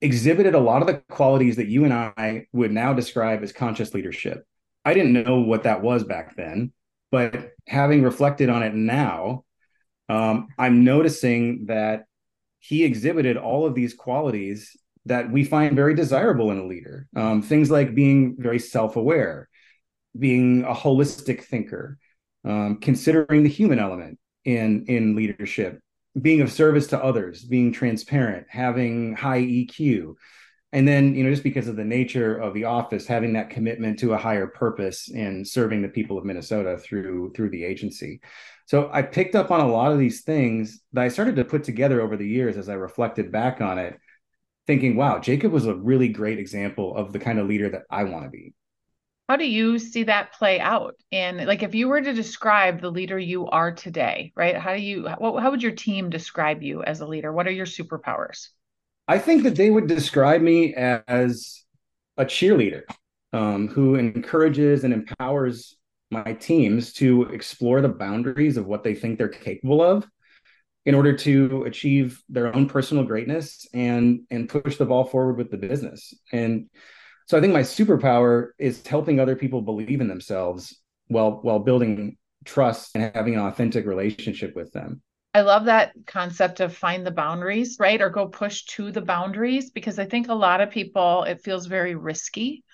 exhibited 0.00 0.54
a 0.54 0.60
lot 0.60 0.80
of 0.80 0.86
the 0.86 1.02
qualities 1.10 1.56
that 1.56 1.68
you 1.68 1.84
and 1.84 1.92
I 1.92 2.46
would 2.52 2.72
now 2.72 2.94
describe 2.94 3.42
as 3.42 3.52
conscious 3.52 3.94
leadership. 3.94 4.46
I 4.84 4.94
didn't 4.94 5.12
know 5.12 5.40
what 5.40 5.64
that 5.64 5.82
was 5.82 6.04
back 6.04 6.36
then. 6.36 6.72
But 7.14 7.52
having 7.68 8.02
reflected 8.02 8.48
on 8.48 8.64
it 8.64 8.74
now, 8.74 9.44
um, 10.08 10.48
I'm 10.58 10.82
noticing 10.82 11.66
that 11.66 12.06
he 12.58 12.82
exhibited 12.82 13.36
all 13.36 13.66
of 13.66 13.76
these 13.76 13.94
qualities 13.94 14.76
that 15.06 15.30
we 15.30 15.44
find 15.44 15.76
very 15.76 15.94
desirable 15.94 16.50
in 16.50 16.58
a 16.58 16.66
leader. 16.66 17.06
Um, 17.14 17.40
things 17.40 17.70
like 17.70 17.94
being 17.94 18.34
very 18.36 18.58
self 18.58 18.96
aware, 18.96 19.48
being 20.18 20.64
a 20.64 20.74
holistic 20.74 21.44
thinker, 21.44 21.98
um, 22.44 22.78
considering 22.80 23.44
the 23.44 23.48
human 23.48 23.78
element 23.78 24.18
in, 24.44 24.84
in 24.86 25.14
leadership, 25.14 25.78
being 26.20 26.40
of 26.40 26.50
service 26.50 26.88
to 26.88 27.00
others, 27.00 27.44
being 27.44 27.70
transparent, 27.70 28.48
having 28.50 29.14
high 29.14 29.40
EQ. 29.40 30.14
And 30.74 30.88
then, 30.88 31.14
you 31.14 31.22
know, 31.22 31.30
just 31.30 31.44
because 31.44 31.68
of 31.68 31.76
the 31.76 31.84
nature 31.84 32.36
of 32.36 32.52
the 32.52 32.64
office, 32.64 33.06
having 33.06 33.32
that 33.34 33.48
commitment 33.48 33.96
to 34.00 34.12
a 34.12 34.18
higher 34.18 34.48
purpose 34.48 35.08
in 35.08 35.44
serving 35.44 35.82
the 35.82 35.88
people 35.88 36.18
of 36.18 36.24
Minnesota 36.24 36.76
through 36.76 37.32
through 37.32 37.50
the 37.50 37.62
agency. 37.62 38.20
So 38.66 38.90
I 38.92 39.02
picked 39.02 39.36
up 39.36 39.52
on 39.52 39.60
a 39.60 39.68
lot 39.68 39.92
of 39.92 40.00
these 40.00 40.22
things 40.22 40.80
that 40.92 41.04
I 41.04 41.08
started 41.08 41.36
to 41.36 41.44
put 41.44 41.62
together 41.62 42.00
over 42.00 42.16
the 42.16 42.26
years 42.26 42.56
as 42.56 42.68
I 42.68 42.74
reflected 42.74 43.30
back 43.30 43.60
on 43.60 43.78
it 43.78 44.00
thinking, 44.66 44.96
wow, 44.96 45.20
Jacob 45.20 45.52
was 45.52 45.66
a 45.66 45.74
really 45.76 46.08
great 46.08 46.40
example 46.40 46.96
of 46.96 47.12
the 47.12 47.20
kind 47.20 47.38
of 47.38 47.46
leader 47.46 47.68
that 47.68 47.82
I 47.88 48.02
want 48.04 48.24
to 48.24 48.30
be. 48.30 48.52
How 49.28 49.36
do 49.36 49.46
you 49.46 49.78
see 49.78 50.02
that 50.04 50.32
play 50.32 50.58
out? 50.58 50.96
And 51.12 51.46
like, 51.46 51.62
if 51.62 51.76
you 51.76 51.86
were 51.86 52.00
to 52.00 52.12
describe 52.12 52.80
the 52.80 52.90
leader 52.90 53.18
you 53.18 53.46
are 53.46 53.70
today, 53.70 54.32
right? 54.34 54.56
How 54.56 54.74
do 54.74 54.80
you, 54.80 55.08
what, 55.18 55.40
how 55.40 55.52
would 55.52 55.62
your 55.62 55.72
team 55.72 56.10
describe 56.10 56.64
you 56.64 56.82
as 56.82 57.00
a 57.00 57.06
leader? 57.06 57.32
What 57.32 57.46
are 57.46 57.52
your 57.52 57.66
superpowers? 57.66 58.48
I 59.06 59.18
think 59.18 59.42
that 59.42 59.56
they 59.56 59.70
would 59.70 59.86
describe 59.86 60.40
me 60.40 60.74
as 60.74 61.64
a 62.16 62.24
cheerleader 62.24 62.82
um, 63.32 63.68
who 63.68 63.96
encourages 63.96 64.84
and 64.84 64.94
empowers 64.94 65.76
my 66.10 66.32
teams 66.34 66.92
to 66.94 67.24
explore 67.24 67.80
the 67.80 67.88
boundaries 67.88 68.56
of 68.56 68.66
what 68.66 68.84
they 68.84 68.94
think 68.94 69.18
they're 69.18 69.28
capable 69.28 69.82
of 69.82 70.06
in 70.86 70.94
order 70.94 71.16
to 71.16 71.64
achieve 71.64 72.22
their 72.28 72.54
own 72.54 72.68
personal 72.68 73.04
greatness 73.04 73.66
and 73.72 74.20
and 74.30 74.48
push 74.48 74.76
the 74.76 74.84
ball 74.84 75.04
forward 75.04 75.36
with 75.36 75.50
the 75.50 75.56
business. 75.56 76.14
And 76.32 76.68
so 77.26 77.38
i 77.38 77.40
think 77.40 77.52
my 77.52 77.62
superpower 77.62 78.48
is 78.58 78.86
helping 78.86 79.18
other 79.18 79.36
people 79.36 79.62
believe 79.62 80.00
in 80.00 80.08
themselves 80.08 80.80
while 81.08 81.40
while 81.42 81.58
building 81.58 82.16
trust 82.44 82.90
and 82.94 83.14
having 83.14 83.34
an 83.34 83.40
authentic 83.40 83.86
relationship 83.86 84.54
with 84.54 84.72
them 84.72 85.02
I 85.34 85.40
love 85.40 85.64
that 85.64 85.92
concept 86.06 86.60
of 86.60 86.76
find 86.76 87.04
the 87.04 87.10
boundaries, 87.10 87.76
right? 87.80 88.00
Or 88.00 88.08
go 88.08 88.28
push 88.28 88.64
to 88.76 88.92
the 88.92 89.02
boundaries 89.02 89.70
because 89.70 89.98
I 89.98 90.06
think 90.06 90.28
a 90.28 90.34
lot 90.34 90.60
of 90.60 90.70
people 90.70 91.24
it 91.24 91.42
feels 91.42 91.66
very 91.66 91.96
risky 91.96 92.64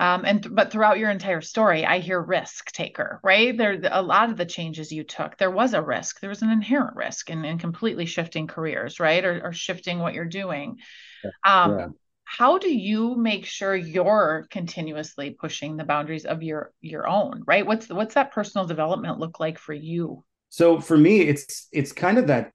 um, 0.00 0.24
and 0.24 0.54
but 0.54 0.72
throughout 0.72 0.98
your 0.98 1.10
entire 1.10 1.42
story, 1.42 1.84
I 1.84 1.98
hear 1.98 2.18
risk 2.18 2.72
taker, 2.72 3.20
right? 3.22 3.54
There 3.54 3.78
a 3.92 4.00
lot 4.00 4.30
of 4.30 4.38
the 4.38 4.46
changes 4.46 4.90
you 4.90 5.04
took, 5.04 5.36
there 5.36 5.50
was 5.50 5.74
a 5.74 5.82
risk. 5.82 6.20
There 6.20 6.30
was 6.30 6.40
an 6.40 6.48
inherent 6.48 6.96
risk 6.96 7.28
in, 7.28 7.44
in 7.44 7.58
completely 7.58 8.06
shifting 8.06 8.46
careers, 8.46 8.98
right? 8.98 9.22
Or, 9.22 9.42
or 9.44 9.52
shifting 9.52 9.98
what 9.98 10.14
you're 10.14 10.24
doing. 10.24 10.78
Um, 11.44 11.78
yeah. 11.78 11.86
How 12.24 12.56
do 12.56 12.74
you 12.74 13.14
make 13.14 13.44
sure 13.44 13.76
you're 13.76 14.46
continuously 14.50 15.36
pushing 15.38 15.76
the 15.76 15.84
boundaries 15.84 16.24
of 16.24 16.42
your 16.42 16.72
your 16.80 17.06
own, 17.06 17.42
right? 17.46 17.66
What's 17.66 17.90
what's 17.90 18.14
that 18.14 18.32
personal 18.32 18.66
development 18.66 19.18
look 19.18 19.38
like 19.38 19.58
for 19.58 19.74
you? 19.74 20.24
So 20.50 20.80
for 20.80 20.98
me, 20.98 21.20
it's 21.22 21.68
it's 21.72 21.92
kind 21.92 22.18
of 22.18 22.26
that 22.26 22.52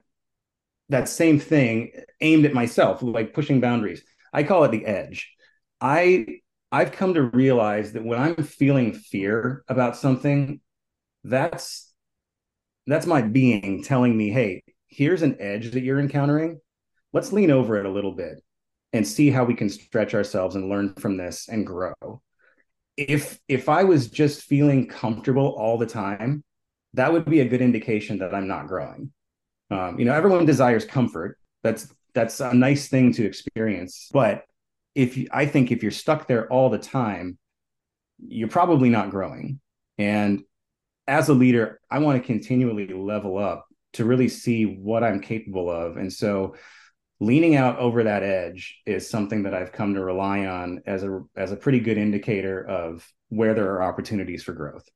that 0.90 1.10
same 1.10 1.40
thing 1.40 1.92
aimed 2.22 2.46
at 2.46 2.54
myself, 2.54 3.02
like 3.02 3.34
pushing 3.34 3.60
boundaries. 3.62 4.04
I 4.34 4.44
call 4.44 4.64
it 4.66 4.72
the 4.72 4.86
edge. 4.86 5.34
I 5.82 6.40
I've 6.72 6.92
come 6.92 7.14
to 7.16 7.24
realize 7.24 7.94
that 7.94 8.04
when 8.06 8.20
I'm 8.20 8.36
feeling 8.44 8.94
fear 8.94 9.64
about 9.68 9.98
something, 9.98 10.60
that's 11.24 11.94
that's 12.88 13.08
my 13.08 13.22
being 13.22 13.84
telling 13.84 14.16
me, 14.18 14.30
"Hey, 14.30 14.64
here's 14.88 15.22
an 15.24 15.38
edge 15.40 15.72
that 15.72 15.82
you're 15.84 16.00
encountering. 16.00 16.60
Let's 17.14 17.34
lean 17.34 17.52
over 17.52 17.78
it 17.78 17.86
a 17.86 17.92
little 17.92 18.14
bit 18.14 18.42
and 18.94 19.08
see 19.08 19.30
how 19.30 19.46
we 19.46 19.56
can 19.56 19.70
stretch 19.70 20.14
ourselves 20.14 20.56
and 20.56 20.70
learn 20.70 20.94
from 20.96 21.18
this 21.18 21.48
and 21.50 21.66
grow." 21.66 22.22
If 22.98 23.40
if 23.48 23.70
I 23.70 23.84
was 23.86 24.10
just 24.10 24.44
feeling 24.44 24.88
comfortable 24.88 25.48
all 25.58 25.78
the 25.78 25.86
time, 25.86 26.44
that 26.96 27.12
would 27.14 27.26
be 27.26 27.42
a 27.42 27.48
good 27.48 27.62
indication 27.62 28.20
that 28.20 28.34
I'm 28.34 28.48
not 28.48 28.68
growing. 28.68 29.12
Um, 29.72 30.00
you 30.00 30.06
know, 30.06 30.14
everyone 30.14 30.46
desires 30.46 30.86
comfort. 30.86 31.38
That's 31.64 31.94
that's 32.14 32.40
a 32.40 32.54
nice 32.54 32.88
thing 32.88 33.12
to 33.14 33.26
experience, 33.26 34.10
but 34.14 34.46
if 34.94 35.18
you, 35.18 35.28
I 35.32 35.46
think 35.46 35.72
if 35.72 35.84
you're 35.84 35.92
stuck 35.92 36.28
there 36.28 36.48
all 36.48 36.70
the 36.70 36.78
time, 36.78 37.38
you're 38.18 38.48
probably 38.48 38.90
not 38.90 39.10
growing. 39.10 39.60
And 39.98 40.44
as 41.08 41.28
a 41.28 41.34
leader, 41.34 41.82
I 41.92 42.00
want 42.00 42.22
to 42.22 42.26
continually 42.26 42.88
level 42.88 43.38
up 43.38 43.66
to 43.94 44.06
really 44.06 44.30
see 44.30 44.66
what 44.66 45.04
I'm 45.04 45.20
capable 45.20 45.70
of. 45.70 45.98
And 45.98 46.12
so 46.12 46.56
leaning 47.20 47.56
out 47.56 47.78
over 47.80 48.04
that 48.04 48.24
edge 48.24 48.82
is 48.86 49.10
something 49.10 49.44
that 49.44 49.54
I've 49.54 49.72
come 49.72 49.94
to 49.94 50.04
rely 50.04 50.46
on 50.46 50.82
as 50.86 51.04
a 51.04 51.22
as 51.36 51.52
a 51.52 51.58
pretty 51.58 51.80
good 51.80 51.98
indicator 51.98 52.66
of 52.66 53.06
where 53.30 53.54
there 53.54 53.72
are 53.74 53.84
opportunities 53.84 54.44
for 54.44 54.54
growth. 54.54 54.88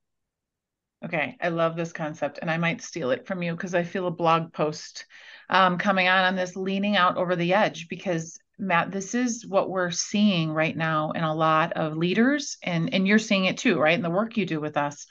Okay, 1.04 1.38
I 1.42 1.48
love 1.50 1.78
this 1.78 1.94
concept, 1.94 2.40
and 2.42 2.52
I 2.52 2.58
might 2.58 2.82
steal 2.82 3.12
it 3.12 3.26
from 3.26 3.42
you 3.42 3.54
because 3.54 3.74
I 3.74 3.84
feel 3.84 4.08
a 4.08 4.12
blog 4.12 4.52
post 4.52 5.06
um, 5.50 5.78
coming 5.78 6.10
on 6.10 6.26
on 6.26 6.36
this 6.36 6.58
leaning 6.58 6.98
out 6.98 7.16
over 7.16 7.36
the 7.38 7.54
edge 7.54 7.88
because 7.88 8.38
Matt, 8.58 8.92
this 8.92 9.16
is 9.16 9.46
what 9.48 9.70
we're 9.70 9.92
seeing 9.92 10.52
right 10.52 10.76
now 10.76 11.12
in 11.12 11.24
a 11.24 11.34
lot 11.34 11.74
of 11.74 11.96
leaders, 11.96 12.58
and 12.62 12.94
and 12.94 13.08
you're 13.08 13.18
seeing 13.18 13.46
it 13.46 13.58
too, 13.58 13.80
right? 13.80 13.96
In 13.96 14.02
the 14.02 14.10
work 14.10 14.36
you 14.36 14.46
do 14.46 14.60
with 14.60 14.76
us, 14.76 15.06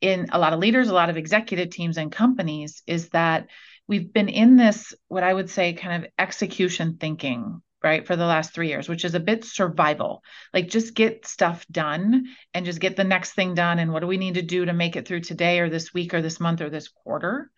in 0.00 0.28
a 0.32 0.38
lot 0.38 0.54
of 0.54 0.60
leaders, 0.60 0.88
a 0.88 0.94
lot 0.94 1.10
of 1.10 1.18
executive 1.18 1.68
teams 1.70 1.98
and 1.98 2.10
companies, 2.10 2.82
is 2.86 3.10
that 3.10 3.48
we've 3.86 4.10
been 4.10 4.30
in 4.30 4.56
this 4.56 4.94
what 5.08 5.24
I 5.24 5.34
would 5.34 5.50
say 5.50 5.74
kind 5.74 6.04
of 6.04 6.10
execution 6.18 6.96
thinking, 6.98 7.60
right, 7.82 8.06
for 8.06 8.16
the 8.16 8.26
last 8.26 8.52
three 8.52 8.68
years, 8.68 8.88
which 8.88 9.04
is 9.04 9.14
a 9.14 9.20
bit 9.20 9.44
survival. 9.44 10.22
Like 10.52 10.68
just 10.68 10.94
get 10.94 11.26
stuff 11.26 11.66
done 11.70 12.26
and 12.52 12.66
just 12.66 12.80
get 12.80 12.96
the 12.96 13.04
next 13.04 13.32
thing 13.32 13.54
done, 13.54 13.78
and 13.78 13.92
what 13.92 14.00
do 14.00 14.06
we 14.06 14.16
need 14.16 14.34
to 14.34 14.42
do 14.42 14.64
to 14.64 14.72
make 14.72 14.96
it 14.96 15.06
through 15.06 15.20
today 15.20 15.60
or 15.60 15.68
this 15.68 15.94
week 15.94 16.14
or 16.14 16.22
this 16.22 16.40
month 16.40 16.60
or 16.60 16.70
this 16.70 16.88
quarter? 16.88 17.50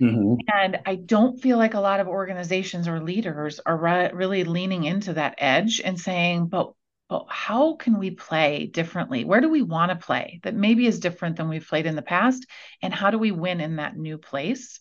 Mm-hmm. 0.00 0.34
And 0.54 0.78
I 0.86 0.94
don't 0.94 1.40
feel 1.40 1.58
like 1.58 1.74
a 1.74 1.80
lot 1.80 2.00
of 2.00 2.06
organizations 2.08 2.86
or 2.86 3.00
leaders 3.00 3.58
are 3.64 3.76
re- 3.76 4.12
really 4.12 4.44
leaning 4.44 4.84
into 4.84 5.14
that 5.14 5.34
edge 5.38 5.80
and 5.84 5.98
saying, 5.98 6.46
but, 6.46 6.72
but 7.08 7.26
how 7.28 7.74
can 7.74 7.98
we 7.98 8.12
play 8.12 8.66
differently? 8.66 9.24
Where 9.24 9.40
do 9.40 9.48
we 9.48 9.62
want 9.62 9.90
to 9.90 9.96
play 9.96 10.40
that 10.44 10.54
maybe 10.54 10.86
is 10.86 11.00
different 11.00 11.36
than 11.36 11.48
we've 11.48 11.66
played 11.66 11.86
in 11.86 11.96
the 11.96 12.02
past? 12.02 12.46
And 12.80 12.94
how 12.94 13.10
do 13.10 13.18
we 13.18 13.32
win 13.32 13.60
in 13.60 13.76
that 13.76 13.96
new 13.96 14.18
place? 14.18 14.78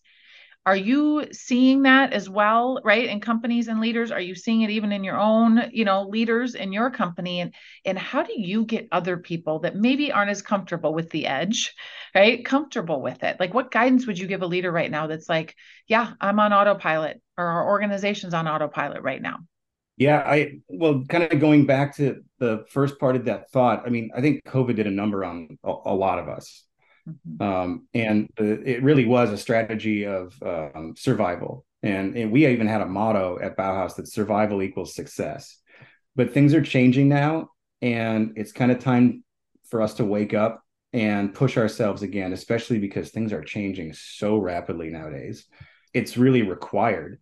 Are 0.68 0.76
you 0.76 1.28
seeing 1.32 1.84
that 1.84 2.12
as 2.12 2.30
well, 2.30 2.82
right? 2.84 3.08
In 3.08 3.22
companies 3.22 3.70
and 3.70 3.80
leaders, 3.80 4.12
are 4.12 4.20
you 4.20 4.36
seeing 4.36 4.64
it 4.64 4.70
even 4.70 4.92
in 4.92 5.02
your 5.02 5.18
own, 5.18 5.70
you 5.72 5.86
know, 5.86 6.04
leaders 6.04 6.56
in 6.56 6.74
your 6.74 6.92
company? 6.92 7.40
And 7.40 7.54
and 7.86 7.98
how 7.98 8.24
do 8.24 8.34
you 8.36 8.66
get 8.66 8.90
other 8.92 9.16
people 9.16 9.60
that 9.60 9.78
maybe 9.78 10.12
aren't 10.12 10.30
as 10.30 10.42
comfortable 10.42 10.94
with 10.94 11.10
the 11.10 11.26
edge, 11.26 11.74
right? 12.14 12.44
Comfortable 12.44 13.02
with 13.02 13.24
it. 13.24 13.40
Like 13.40 13.54
what 13.54 13.72
guidance 13.72 14.06
would 14.08 14.20
you 14.20 14.28
give 14.28 14.42
a 14.42 14.46
leader 14.46 14.70
right 14.70 14.92
now 14.92 15.08
that's 15.08 15.30
like, 15.30 15.56
yeah, 15.88 16.12
I'm 16.20 16.38
on 16.42 16.52
autopilot 16.52 17.22
or 17.38 17.46
our 17.46 17.70
organization's 17.70 18.34
on 18.34 18.46
autopilot 18.46 19.04
right 19.04 19.22
now? 19.22 19.38
Yeah, 19.96 20.18
I 20.18 20.60
well, 20.68 21.06
kind 21.08 21.24
of 21.24 21.40
going 21.40 21.66
back 21.66 21.96
to 21.96 22.26
the 22.40 22.66
first 22.72 23.00
part 23.00 23.16
of 23.16 23.24
that 23.24 23.52
thought. 23.52 23.84
I 23.86 23.90
mean, 23.90 24.10
I 24.14 24.20
think 24.20 24.44
COVID 24.44 24.76
did 24.76 24.86
a 24.86 24.92
number 24.92 25.24
on 25.24 25.58
a, 25.64 25.74
a 25.86 25.96
lot 25.96 26.20
of 26.20 26.28
us, 26.28 26.66
Mm-hmm. 27.08 27.42
Um, 27.42 27.88
and 27.94 28.30
it 28.38 28.84
really 28.84 29.06
was 29.06 29.32
a 29.32 29.38
strategy 29.38 30.06
of 30.06 30.34
um, 30.44 30.94
survival. 30.98 31.66
And, 31.84 32.18
and, 32.18 32.32
we 32.32 32.48
even 32.48 32.68
had 32.68 32.82
a 32.82 32.88
motto 32.88 33.40
at 33.42 33.56
Bauhaus 33.56 33.96
that 33.96 34.12
survival 34.12 34.62
equals 34.62 34.96
success. 34.96 35.58
But 36.16 36.34
things 36.34 36.54
are 36.54 36.62
changing 36.62 37.08
now, 37.08 37.50
and 37.82 38.34
it's 38.36 38.52
kind 38.52 38.72
of 38.72 38.80
time 38.80 39.24
for 39.70 39.82
us 39.82 39.94
to 39.96 40.06
wake 40.06 40.34
up 40.34 40.64
and 40.94 41.34
push 41.34 41.58
ourselves 41.58 42.02
again, 42.02 42.34
especially 42.34 42.80
because 42.80 43.12
things 43.12 43.32
are 43.32 43.44
changing 43.44 43.94
so 43.94 44.38
rapidly 44.38 44.90
nowadays. 44.90 45.46
It's 45.94 46.18
really 46.18 46.42
required 46.42 47.20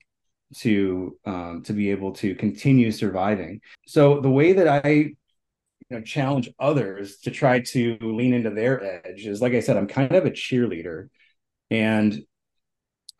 to 0.58 1.18
um, 1.25 1.63
to 1.65 1.74
be 1.74 1.92
able 1.92 2.13
to 2.13 2.36
continue 2.36 2.92
surviving. 2.92 3.60
So 3.88 4.22
the 4.22 4.30
way 4.30 4.54
that 4.54 4.68
I 4.86 5.15
you 5.89 5.98
know 5.98 6.04
challenge 6.04 6.50
others 6.60 7.18
to 7.20 7.32
try 7.32 7.60
to 7.60 7.98
lean 8.01 8.34
into 8.34 8.50
their 8.50 8.84
edge 8.84 9.25
is 9.25 9.42
like 9.42 9.54
i 9.54 9.60
said 9.60 9.77
i'm 9.77 9.88
kind 9.88 10.13
of 10.13 10.25
a 10.25 10.32
cheerleader. 10.32 11.10
And 11.72 12.22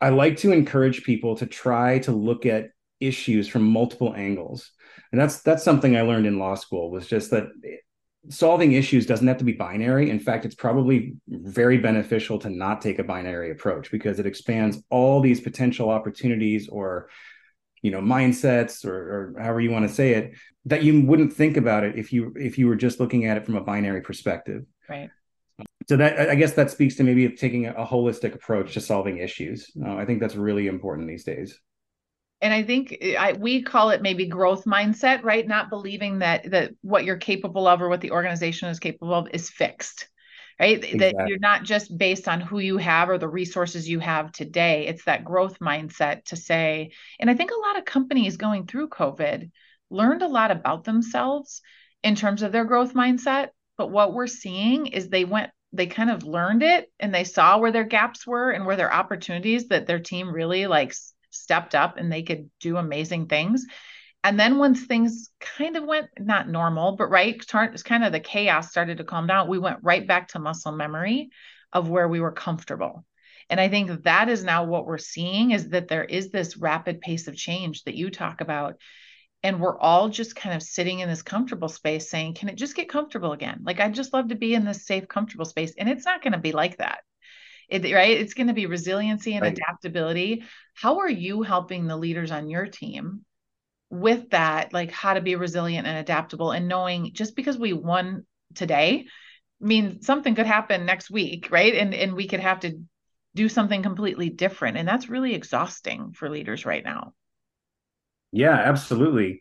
i 0.00 0.10
like 0.10 0.38
to 0.38 0.52
encourage 0.52 1.04
people 1.04 1.36
to 1.36 1.46
try 1.46 1.98
to 2.00 2.12
look 2.12 2.46
at 2.46 2.70
issues 3.00 3.46
from 3.46 3.62
multiple 3.62 4.14
angles. 4.14 4.70
And 5.12 5.20
that's 5.20 5.42
that's 5.42 5.64
something 5.64 5.96
i 5.96 6.02
learned 6.02 6.26
in 6.26 6.38
law 6.38 6.54
school 6.54 6.90
was 6.90 7.06
just 7.06 7.30
that 7.30 7.48
solving 8.28 8.72
issues 8.72 9.06
doesn't 9.06 9.28
have 9.28 9.38
to 9.38 9.44
be 9.44 9.52
binary. 9.52 10.10
In 10.10 10.18
fact 10.18 10.44
it's 10.44 10.54
probably 10.54 11.14
very 11.28 11.78
beneficial 11.78 12.38
to 12.40 12.50
not 12.50 12.80
take 12.80 12.98
a 12.98 13.04
binary 13.04 13.52
approach 13.52 13.90
because 13.90 14.18
it 14.18 14.26
expands 14.26 14.82
all 14.90 15.20
these 15.20 15.40
potential 15.40 15.90
opportunities 15.90 16.68
or 16.68 17.08
you 17.82 17.90
know 17.90 18.00
mindsets 18.00 18.84
or, 18.84 19.34
or 19.36 19.40
however 19.40 19.60
you 19.60 19.70
want 19.70 19.88
to 19.88 19.94
say 19.94 20.14
it 20.14 20.34
that 20.66 20.82
you 20.82 21.02
wouldn't 21.02 21.32
think 21.32 21.56
about 21.56 21.84
it 21.84 21.96
if 21.96 22.12
you 22.12 22.32
if 22.36 22.58
you 22.58 22.66
were 22.66 22.76
just 22.76 23.00
looking 23.00 23.24
at 23.24 23.36
it 23.36 23.44
from 23.44 23.56
a 23.56 23.60
binary 23.60 24.00
perspective. 24.00 24.64
Right. 24.88 25.10
So 25.88 25.96
that 25.96 26.28
i 26.28 26.34
guess 26.34 26.52
that 26.54 26.70
speaks 26.70 26.96
to 26.96 27.04
maybe 27.04 27.28
taking 27.30 27.66
a, 27.66 27.86
holistic 27.86 28.34
approach 28.34 28.74
to 28.74 28.80
solving 28.80 29.18
issues. 29.18 29.70
Uh, 29.82 29.94
i 29.96 30.04
think 30.04 30.20
that's 30.20 30.34
really 30.34 30.66
important 30.66 31.08
these 31.08 31.24
days. 31.24 31.58
And 32.42 32.52
i 32.52 32.62
think 32.62 32.98
I, 33.18 33.32
we 33.32 33.62
call 33.62 33.90
it 33.90 34.02
maybe 34.02 34.26
growth 34.26 34.64
mindset 34.64 35.22
right? 35.22 35.46
Not 35.46 35.70
believing 35.70 36.18
that 36.18 36.50
that 36.50 36.72
what 36.82 37.04
you're 37.04 37.16
capable 37.16 37.66
of 37.66 37.80
or 37.80 37.88
what 37.88 38.00
the 38.00 38.10
organization 38.10 38.68
is 38.68 38.80
capable 38.80 39.14
of 39.14 39.28
is 39.32 39.48
fixed 39.48 40.08
right 40.60 40.84
exactly. 40.84 40.98
that 40.98 41.28
you're 41.28 41.38
not 41.38 41.62
just 41.62 41.96
based 41.96 42.28
on 42.28 42.40
who 42.40 42.58
you 42.58 42.78
have 42.78 43.08
or 43.08 43.18
the 43.18 43.28
resources 43.28 43.88
you 43.88 43.98
have 44.00 44.32
today 44.32 44.86
it's 44.86 45.04
that 45.04 45.24
growth 45.24 45.58
mindset 45.58 46.24
to 46.24 46.36
say 46.36 46.90
and 47.18 47.30
i 47.30 47.34
think 47.34 47.50
a 47.50 47.68
lot 47.68 47.78
of 47.78 47.84
companies 47.84 48.36
going 48.36 48.66
through 48.66 48.88
covid 48.88 49.50
learned 49.90 50.22
a 50.22 50.28
lot 50.28 50.50
about 50.50 50.84
themselves 50.84 51.62
in 52.02 52.14
terms 52.14 52.42
of 52.42 52.52
their 52.52 52.64
growth 52.64 52.94
mindset 52.94 53.48
but 53.76 53.90
what 53.90 54.14
we're 54.14 54.26
seeing 54.26 54.86
is 54.86 55.08
they 55.08 55.24
went 55.24 55.50
they 55.72 55.86
kind 55.86 56.10
of 56.10 56.24
learned 56.24 56.62
it 56.62 56.90
and 56.98 57.14
they 57.14 57.24
saw 57.24 57.58
where 57.58 57.72
their 57.72 57.84
gaps 57.84 58.26
were 58.26 58.50
and 58.50 58.64
where 58.64 58.76
their 58.76 58.92
opportunities 58.92 59.68
that 59.68 59.86
their 59.86 59.98
team 59.98 60.32
really 60.32 60.66
like 60.66 60.94
stepped 61.30 61.74
up 61.74 61.96
and 61.98 62.10
they 62.10 62.22
could 62.22 62.50
do 62.60 62.76
amazing 62.76 63.26
things 63.26 63.66
and 64.26 64.40
then 64.40 64.58
once 64.58 64.84
things 64.84 65.30
kind 65.38 65.76
of 65.76 65.84
went 65.84 66.08
not 66.18 66.48
normal, 66.48 66.96
but 66.96 67.10
right, 67.10 67.36
it's 67.36 67.82
kind 67.84 68.04
of 68.04 68.10
the 68.10 68.18
chaos 68.18 68.68
started 68.68 68.98
to 68.98 69.04
calm 69.04 69.28
down, 69.28 69.46
we 69.46 69.60
went 69.60 69.78
right 69.82 70.04
back 70.04 70.26
to 70.28 70.40
muscle 70.40 70.72
memory 70.72 71.30
of 71.72 71.88
where 71.88 72.08
we 72.08 72.18
were 72.18 72.32
comfortable. 72.32 73.04
And 73.48 73.60
I 73.60 73.68
think 73.68 74.02
that 74.02 74.28
is 74.28 74.42
now 74.42 74.64
what 74.64 74.84
we're 74.84 74.98
seeing 74.98 75.52
is 75.52 75.68
that 75.68 75.86
there 75.86 76.02
is 76.02 76.30
this 76.30 76.56
rapid 76.56 77.00
pace 77.00 77.28
of 77.28 77.36
change 77.36 77.84
that 77.84 77.94
you 77.94 78.10
talk 78.10 78.40
about. 78.40 78.80
And 79.44 79.60
we're 79.60 79.78
all 79.78 80.08
just 80.08 80.34
kind 80.34 80.56
of 80.56 80.62
sitting 80.64 80.98
in 80.98 81.08
this 81.08 81.22
comfortable 81.22 81.68
space 81.68 82.10
saying, 82.10 82.34
can 82.34 82.48
it 82.48 82.56
just 82.56 82.74
get 82.74 82.88
comfortable 82.88 83.30
again? 83.30 83.60
Like, 83.62 83.78
I'd 83.78 83.94
just 83.94 84.12
love 84.12 84.30
to 84.30 84.34
be 84.34 84.54
in 84.54 84.64
this 84.64 84.86
safe, 84.86 85.06
comfortable 85.06 85.44
space. 85.44 85.72
And 85.78 85.88
it's 85.88 86.04
not 86.04 86.20
going 86.20 86.32
to 86.32 86.40
be 86.40 86.50
like 86.50 86.78
that. 86.78 86.98
It, 87.68 87.84
right? 87.94 88.18
It's 88.20 88.34
going 88.34 88.48
to 88.48 88.54
be 88.54 88.66
resiliency 88.66 89.34
and 89.34 89.42
right. 89.42 89.52
adaptability. 89.52 90.42
How 90.74 90.98
are 90.98 91.08
you 91.08 91.42
helping 91.42 91.86
the 91.86 91.96
leaders 91.96 92.32
on 92.32 92.50
your 92.50 92.66
team 92.66 93.24
with 93.90 94.30
that, 94.30 94.72
like 94.72 94.90
how 94.90 95.14
to 95.14 95.20
be 95.20 95.36
resilient 95.36 95.86
and 95.86 95.98
adaptable 95.98 96.50
and 96.50 96.68
knowing 96.68 97.12
just 97.12 97.36
because 97.36 97.56
we 97.58 97.72
won 97.72 98.26
today 98.54 99.06
means 99.60 100.04
something 100.04 100.34
could 100.34 100.46
happen 100.46 100.86
next 100.86 101.10
week, 101.10 101.48
right? 101.50 101.74
And 101.74 101.94
and 101.94 102.14
we 102.14 102.28
could 102.28 102.40
have 102.40 102.60
to 102.60 102.80
do 103.34 103.48
something 103.48 103.82
completely 103.82 104.30
different. 104.30 104.76
And 104.76 104.88
that's 104.88 105.08
really 105.08 105.34
exhausting 105.34 106.12
for 106.12 106.30
leaders 106.30 106.66
right 106.66 106.84
now. 106.84 107.12
Yeah, 108.32 108.54
absolutely. 108.54 109.40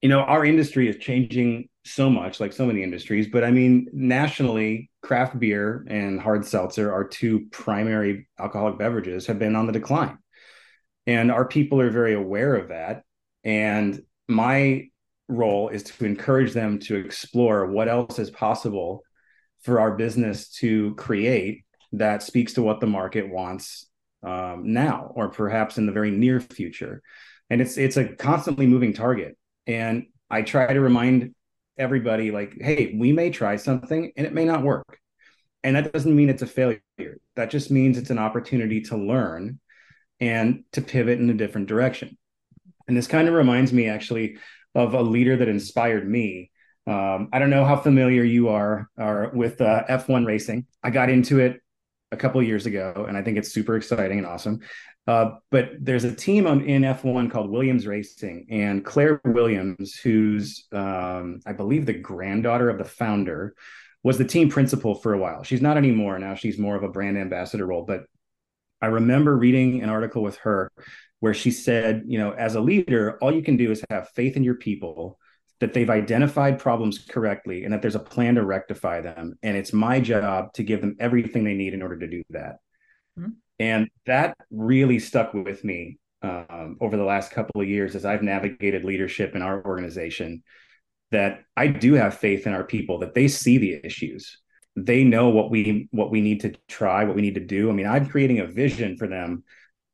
You 0.00 0.08
know, 0.08 0.20
our 0.20 0.44
industry 0.44 0.88
is 0.88 0.96
changing 0.96 1.68
so 1.84 2.08
much, 2.08 2.40
like 2.40 2.52
so 2.52 2.66
many 2.66 2.82
industries, 2.82 3.28
but 3.28 3.44
I 3.44 3.50
mean, 3.50 3.88
nationally, 3.92 4.90
craft 5.02 5.38
beer 5.38 5.84
and 5.88 6.20
hard 6.20 6.46
seltzer, 6.46 6.92
our 6.92 7.04
two 7.04 7.46
primary 7.50 8.28
alcoholic 8.38 8.78
beverages, 8.78 9.26
have 9.26 9.38
been 9.38 9.56
on 9.56 9.66
the 9.66 9.72
decline. 9.72 10.18
And 11.06 11.30
our 11.30 11.46
people 11.46 11.80
are 11.80 11.90
very 11.90 12.14
aware 12.14 12.54
of 12.54 12.68
that. 12.68 13.02
And 13.44 14.02
my 14.28 14.88
role 15.28 15.68
is 15.68 15.84
to 15.84 16.04
encourage 16.04 16.52
them 16.52 16.78
to 16.80 16.96
explore 16.96 17.66
what 17.66 17.88
else 17.88 18.18
is 18.18 18.30
possible 18.30 19.02
for 19.62 19.80
our 19.80 19.96
business 19.96 20.48
to 20.48 20.94
create 20.96 21.64
that 21.92 22.22
speaks 22.22 22.54
to 22.54 22.62
what 22.62 22.80
the 22.80 22.86
market 22.86 23.28
wants 23.28 23.86
um, 24.22 24.72
now 24.72 25.12
or 25.14 25.28
perhaps 25.28 25.78
in 25.78 25.86
the 25.86 25.92
very 25.92 26.10
near 26.10 26.40
future. 26.40 27.02
And 27.48 27.60
it's 27.60 27.76
it's 27.76 27.96
a 27.96 28.08
constantly 28.16 28.66
moving 28.66 28.92
target. 28.92 29.36
And 29.66 30.06
i 30.32 30.42
try 30.42 30.72
to 30.72 30.80
remind 30.80 31.34
everybody 31.76 32.30
like 32.30 32.54
hey 32.60 32.94
we 32.96 33.10
may 33.10 33.30
try 33.30 33.56
something 33.56 34.12
and 34.16 34.26
it 34.26 34.32
may 34.32 34.44
not 34.44 34.62
work. 34.62 34.98
And 35.62 35.76
that 35.76 35.92
doesn't 35.92 36.14
mean 36.14 36.30
it's 36.30 36.42
a 36.42 36.46
failure. 36.46 36.80
That 37.36 37.50
just 37.50 37.70
means 37.70 37.98
it's 37.98 38.10
an 38.10 38.18
opportunity 38.18 38.80
to 38.82 38.96
learn 38.96 39.60
and 40.18 40.64
to 40.72 40.80
pivot 40.80 41.18
in 41.18 41.28
a 41.30 41.34
different 41.34 41.66
direction 41.66 42.16
and 42.90 42.96
this 42.96 43.06
kind 43.06 43.28
of 43.28 43.34
reminds 43.34 43.72
me 43.72 43.86
actually 43.86 44.36
of 44.74 44.94
a 44.94 45.00
leader 45.00 45.36
that 45.36 45.48
inspired 45.48 46.08
me. 46.08 46.50
Um, 46.88 47.28
I 47.32 47.38
don't 47.38 47.50
know 47.50 47.64
how 47.64 47.76
familiar 47.76 48.24
you 48.24 48.48
are, 48.48 48.88
are 48.98 49.30
with 49.32 49.60
uh, 49.60 49.84
F1 49.88 50.26
racing. 50.26 50.66
I 50.82 50.90
got 50.90 51.08
into 51.08 51.38
it 51.38 51.60
a 52.10 52.16
couple 52.16 52.42
years 52.42 52.66
ago, 52.66 53.06
and 53.08 53.16
I 53.16 53.22
think 53.22 53.38
it's 53.38 53.52
super 53.52 53.76
exciting 53.76 54.18
and 54.18 54.26
awesome. 54.26 54.58
Uh, 55.06 55.36
but 55.52 55.70
there's 55.78 56.02
a 56.02 56.12
team 56.12 56.48
on, 56.48 56.62
in 56.62 56.82
F1 56.82 57.30
called 57.30 57.48
Williams 57.48 57.86
Racing, 57.86 58.48
and 58.50 58.84
Claire 58.84 59.20
Williams, 59.24 59.94
who's 59.94 60.66
um, 60.72 61.38
I 61.46 61.52
believe 61.52 61.86
the 61.86 61.92
granddaughter 61.92 62.68
of 62.68 62.78
the 62.78 62.84
founder, 62.84 63.54
was 64.02 64.18
the 64.18 64.24
team 64.24 64.48
principal 64.48 64.96
for 64.96 65.14
a 65.14 65.18
while. 65.18 65.44
She's 65.44 65.62
not 65.62 65.76
anymore 65.76 66.18
now; 66.18 66.34
she's 66.34 66.58
more 66.58 66.74
of 66.74 66.82
a 66.82 66.88
brand 66.88 67.16
ambassador 67.16 67.66
role. 67.66 67.84
But 67.84 68.06
I 68.82 68.86
remember 68.86 69.36
reading 69.36 69.80
an 69.80 69.90
article 69.90 70.22
with 70.24 70.38
her 70.38 70.72
where 71.20 71.34
she 71.34 71.50
said, 71.50 72.04
you 72.06 72.18
know, 72.18 72.32
as 72.32 72.54
a 72.54 72.60
leader, 72.60 73.18
all 73.22 73.32
you 73.32 73.42
can 73.42 73.56
do 73.56 73.70
is 73.70 73.84
have 73.90 74.08
faith 74.10 74.36
in 74.36 74.44
your 74.44 74.54
people 74.54 75.18
that 75.60 75.74
they've 75.74 75.90
identified 75.90 76.58
problems 76.58 76.98
correctly 76.98 77.64
and 77.64 77.72
that 77.72 77.82
there's 77.82 77.94
a 77.94 78.00
plan 78.00 78.34
to 78.34 78.44
rectify 78.44 79.02
them. 79.02 79.38
And 79.42 79.56
it's 79.56 79.74
my 79.74 80.00
job 80.00 80.54
to 80.54 80.62
give 80.62 80.80
them 80.80 80.96
everything 80.98 81.44
they 81.44 81.54
need 81.54 81.74
in 81.74 81.82
order 81.82 81.98
to 81.98 82.08
do 82.08 82.22
that. 82.30 82.56
Mm-hmm. 83.18 83.32
And 83.58 83.90
that 84.06 84.34
really 84.50 84.98
stuck 84.98 85.34
with 85.34 85.62
me 85.62 85.98
um, 86.22 86.78
over 86.80 86.96
the 86.96 87.04
last 87.04 87.30
couple 87.30 87.60
of 87.60 87.68
years 87.68 87.94
as 87.94 88.06
I've 88.06 88.22
navigated 88.22 88.84
leadership 88.84 89.34
in 89.34 89.42
our 89.42 89.64
organization. 89.64 90.42
That 91.10 91.42
I 91.56 91.66
do 91.66 91.94
have 91.94 92.14
faith 92.18 92.46
in 92.46 92.54
our 92.54 92.62
people 92.62 93.00
that 93.00 93.14
they 93.14 93.26
see 93.26 93.58
the 93.58 93.80
issues, 93.84 94.38
they 94.76 95.02
know 95.02 95.30
what 95.30 95.50
we 95.50 95.88
what 95.90 96.12
we 96.12 96.20
need 96.20 96.40
to 96.42 96.54
try, 96.68 97.04
what 97.04 97.16
we 97.16 97.22
need 97.22 97.34
to 97.34 97.44
do. 97.44 97.68
I 97.68 97.72
mean, 97.72 97.86
I'm 97.86 98.08
creating 98.08 98.38
a 98.38 98.46
vision 98.46 98.96
for 98.96 99.08
them 99.08 99.42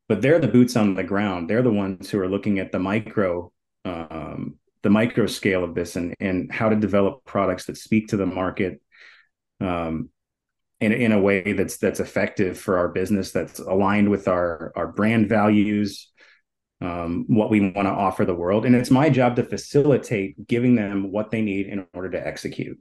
but 0.07 0.21
they're 0.21 0.39
the 0.39 0.47
boots 0.47 0.75
on 0.75 0.95
the 0.95 1.03
ground. 1.03 1.49
They're 1.49 1.61
the 1.61 1.71
ones 1.71 2.09
who 2.09 2.19
are 2.19 2.29
looking 2.29 2.59
at 2.59 2.71
the 2.71 2.79
micro, 2.79 3.51
um, 3.85 4.55
the 4.83 4.89
micro 4.89 5.27
scale 5.27 5.63
of 5.63 5.75
this, 5.75 5.95
and 5.95 6.15
and 6.19 6.51
how 6.51 6.69
to 6.69 6.75
develop 6.75 7.25
products 7.25 7.65
that 7.65 7.77
speak 7.77 8.07
to 8.09 8.17
the 8.17 8.25
market, 8.25 8.81
um, 9.59 10.09
in 10.79 10.91
in 10.91 11.11
a 11.11 11.19
way 11.19 11.53
that's 11.53 11.77
that's 11.77 11.99
effective 11.99 12.57
for 12.57 12.77
our 12.77 12.87
business, 12.87 13.31
that's 13.31 13.59
aligned 13.59 14.09
with 14.09 14.27
our 14.27 14.71
our 14.75 14.87
brand 14.87 15.27
values, 15.27 16.09
um, 16.81 17.25
what 17.27 17.49
we 17.49 17.59
want 17.59 17.87
to 17.87 17.91
offer 17.91 18.23
the 18.23 18.35
world, 18.35 18.65
and 18.65 18.75
it's 18.75 18.91
my 18.91 19.09
job 19.09 19.35
to 19.35 19.43
facilitate 19.43 20.47
giving 20.47 20.75
them 20.75 21.11
what 21.11 21.31
they 21.31 21.41
need 21.41 21.67
in 21.67 21.85
order 21.93 22.11
to 22.11 22.27
execute. 22.27 22.79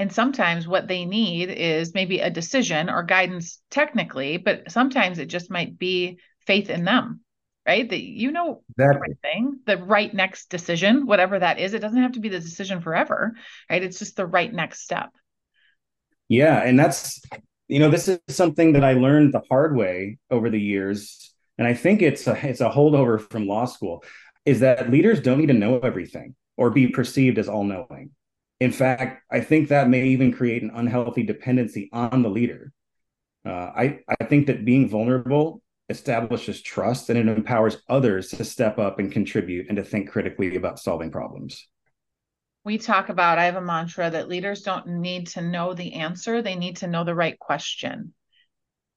And 0.00 0.12
sometimes 0.12 0.68
what 0.68 0.86
they 0.86 1.04
need 1.04 1.50
is 1.50 1.92
maybe 1.92 2.20
a 2.20 2.30
decision 2.30 2.88
or 2.88 3.02
guidance 3.02 3.60
technically, 3.68 4.36
but 4.36 4.70
sometimes 4.70 5.18
it 5.18 5.26
just 5.26 5.50
might 5.50 5.76
be 5.76 6.18
faith 6.48 6.70
in 6.70 6.84
them 6.84 7.20
right? 7.66 7.90
That 7.90 8.02
you 8.02 8.32
know 8.32 8.62
exactly. 8.70 8.94
the 8.94 8.98
right 8.98 9.18
thing 9.22 9.60
the 9.66 9.76
right 9.76 10.12
next 10.12 10.48
decision 10.48 11.06
whatever 11.06 11.38
that 11.38 11.58
is 11.58 11.74
it 11.74 11.80
doesn't 11.80 12.02
have 12.02 12.12
to 12.12 12.20
be 12.20 12.30
the 12.30 12.40
decision 12.40 12.80
forever 12.80 13.34
right? 13.70 13.82
It's 13.84 13.98
just 13.98 14.16
the 14.16 14.26
right 14.26 14.52
next 14.52 14.82
step. 14.82 15.10
Yeah 16.28 16.62
and 16.62 16.78
that's 16.78 17.20
you 17.68 17.78
know 17.78 17.90
this 17.90 18.08
is 18.08 18.18
something 18.28 18.72
that 18.72 18.84
i 18.84 18.94
learned 18.94 19.32
the 19.32 19.42
hard 19.50 19.76
way 19.76 20.18
over 20.30 20.48
the 20.50 20.60
years 20.60 21.34
and 21.58 21.66
i 21.66 21.74
think 21.74 22.00
it's 22.00 22.26
a 22.26 22.34
it's 22.48 22.62
a 22.62 22.70
holdover 22.70 23.20
from 23.20 23.46
law 23.46 23.66
school 23.66 24.02
is 24.46 24.60
that 24.60 24.90
leaders 24.90 25.20
don't 25.20 25.38
need 25.38 25.46
to 25.46 25.52
know 25.52 25.78
everything 25.80 26.34
or 26.56 26.70
be 26.70 26.88
perceived 26.88 27.38
as 27.38 27.48
all 27.48 27.64
knowing 27.64 28.10
in 28.60 28.72
fact 28.72 29.22
i 29.30 29.40
think 29.40 29.68
that 29.68 29.88
may 29.88 30.08
even 30.08 30.32
create 30.32 30.62
an 30.62 30.72
unhealthy 30.74 31.22
dependency 31.22 31.90
on 31.92 32.22
the 32.22 32.30
leader. 32.30 32.72
Uh, 33.46 33.70
I, 33.84 34.00
I 34.08 34.24
think 34.24 34.48
that 34.48 34.64
being 34.64 34.88
vulnerable 34.88 35.62
establishes 35.88 36.60
trust 36.60 37.08
and 37.08 37.18
it 37.18 37.28
empowers 37.28 37.78
others 37.88 38.28
to 38.30 38.44
step 38.44 38.78
up 38.78 38.98
and 38.98 39.10
contribute 39.10 39.68
and 39.68 39.76
to 39.76 39.82
think 39.82 40.10
critically 40.10 40.56
about 40.56 40.78
solving 40.78 41.10
problems. 41.10 41.66
We 42.64 42.78
talk 42.78 43.08
about, 43.08 43.38
I 43.38 43.46
have 43.46 43.56
a 43.56 43.62
mantra 43.62 44.10
that 44.10 44.28
leaders 44.28 44.62
don't 44.62 44.86
need 44.86 45.28
to 45.28 45.40
know 45.40 45.72
the 45.72 45.94
answer, 45.94 46.42
they 46.42 46.56
need 46.56 46.76
to 46.78 46.86
know 46.86 47.04
the 47.04 47.14
right 47.14 47.38
question. 47.38 48.12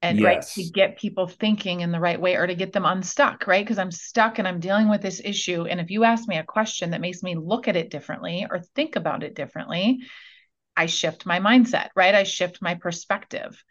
And 0.04 0.20
yes. 0.20 0.26
right 0.26 0.42
to 0.66 0.72
get 0.72 0.98
people 0.98 1.28
thinking 1.28 1.82
in 1.82 1.92
the 1.92 2.00
right 2.00 2.20
way 2.20 2.36
or 2.36 2.48
to 2.48 2.56
get 2.56 2.74
them 2.74 2.86
unstuck, 2.86 3.46
right? 3.46 3.64
Because 3.64 3.78
I'm 3.78 3.92
stuck 3.92 4.40
and 4.40 4.48
I'm 4.48 4.60
dealing 4.60 4.90
with 4.90 5.02
this 5.02 5.22
issue. 5.24 5.66
And 5.66 5.80
if 5.80 5.92
you 5.92 6.04
ask 6.04 6.28
me 6.28 6.38
a 6.38 6.44
question 6.44 6.90
that 6.90 7.02
makes 7.02 7.22
me 7.22 7.36
look 7.36 7.68
at 7.68 7.76
it 7.76 7.92
differently 7.92 8.48
or 8.50 8.62
think 8.76 8.96
about 8.96 9.22
it 9.22 9.36
differently, 9.36 10.00
I 10.76 10.88
shift 10.88 11.28
my 11.28 11.40
mindset, 11.40 11.90
right? 11.96 12.16
I 12.16 12.24
shift 12.24 12.64
my 12.64 12.76
perspective 12.76 13.64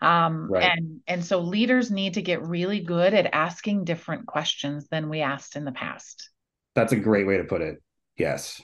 um, 0.00 0.50
right. 0.50 0.62
and 0.76 1.00
and 1.06 1.24
so 1.24 1.40
leaders 1.40 1.90
need 1.90 2.14
to 2.14 2.22
get 2.22 2.42
really 2.42 2.80
good 2.80 3.14
at 3.14 3.34
asking 3.34 3.84
different 3.84 4.26
questions 4.26 4.86
than 4.90 5.08
we 5.08 5.20
asked 5.20 5.56
in 5.56 5.64
the 5.64 5.72
past. 5.72 6.30
That's 6.74 6.92
a 6.92 6.96
great 6.96 7.26
way 7.26 7.38
to 7.38 7.44
put 7.44 7.62
it. 7.62 7.82
Yes. 8.18 8.60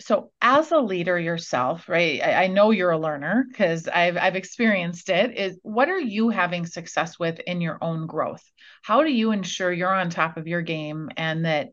So 0.00 0.30
as 0.42 0.72
a 0.72 0.78
leader 0.78 1.18
yourself 1.18 1.88
right 1.88 2.20
i, 2.22 2.44
I 2.44 2.46
know 2.48 2.70
you're 2.70 2.90
a 2.90 2.98
learner 2.98 3.46
because 3.48 3.88
I've, 3.88 4.18
I've 4.18 4.36
experienced 4.36 5.08
it 5.08 5.38
is 5.38 5.58
what 5.62 5.88
are 5.88 5.98
you 5.98 6.28
having 6.28 6.66
success 6.66 7.18
with 7.18 7.38
in 7.40 7.62
your 7.62 7.78
own 7.80 8.06
growth? 8.06 8.44
How 8.82 9.02
do 9.02 9.10
you 9.10 9.32
ensure 9.32 9.72
you're 9.72 9.94
on 9.94 10.10
top 10.10 10.36
of 10.36 10.46
your 10.46 10.60
game 10.60 11.08
and 11.16 11.46
that 11.46 11.70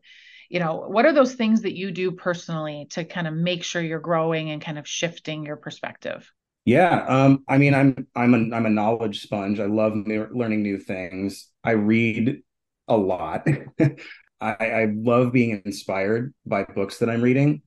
you 0.48 0.58
know 0.58 0.86
what 0.88 1.04
are 1.04 1.12
those 1.12 1.34
things 1.34 1.62
that 1.62 1.76
you 1.76 1.90
do 1.90 2.12
personally 2.12 2.86
to 2.90 3.04
kind 3.04 3.26
of 3.26 3.34
make 3.34 3.62
sure 3.62 3.82
you're 3.82 3.98
growing 3.98 4.50
and 4.50 4.62
kind 4.62 4.78
of 4.78 4.88
shifting 4.88 5.44
your 5.44 5.56
perspective 5.56 6.30
yeah, 6.64 7.04
um, 7.06 7.44
I 7.48 7.58
mean, 7.58 7.74
I'm 7.74 8.06
I'm 8.14 8.34
a 8.34 8.56
I'm 8.56 8.66
a 8.66 8.70
knowledge 8.70 9.22
sponge. 9.22 9.60
I 9.60 9.66
love 9.66 9.94
new, 9.94 10.28
learning 10.32 10.62
new 10.62 10.78
things. 10.78 11.48
I 11.62 11.72
read 11.72 12.42
a 12.88 12.96
lot. 12.96 13.46
I, 14.40 14.66
I 14.66 14.88
love 14.94 15.32
being 15.32 15.62
inspired 15.64 16.34
by 16.44 16.64
books 16.64 16.98
that 16.98 17.08
I'm 17.08 17.22
reading 17.22 17.62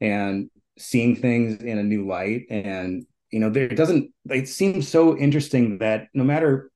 and 0.00 0.50
seeing 0.78 1.16
things 1.16 1.62
in 1.62 1.78
a 1.78 1.82
new 1.82 2.06
light. 2.06 2.42
And, 2.50 3.06
you 3.30 3.40
know, 3.40 3.48
there 3.48 3.68
doesn't, 3.68 4.10
it 4.28 4.48
seems 4.48 4.88
so 4.88 5.16
interesting 5.16 5.78
that 5.78 6.08
no 6.12 6.24
matter 6.24 6.70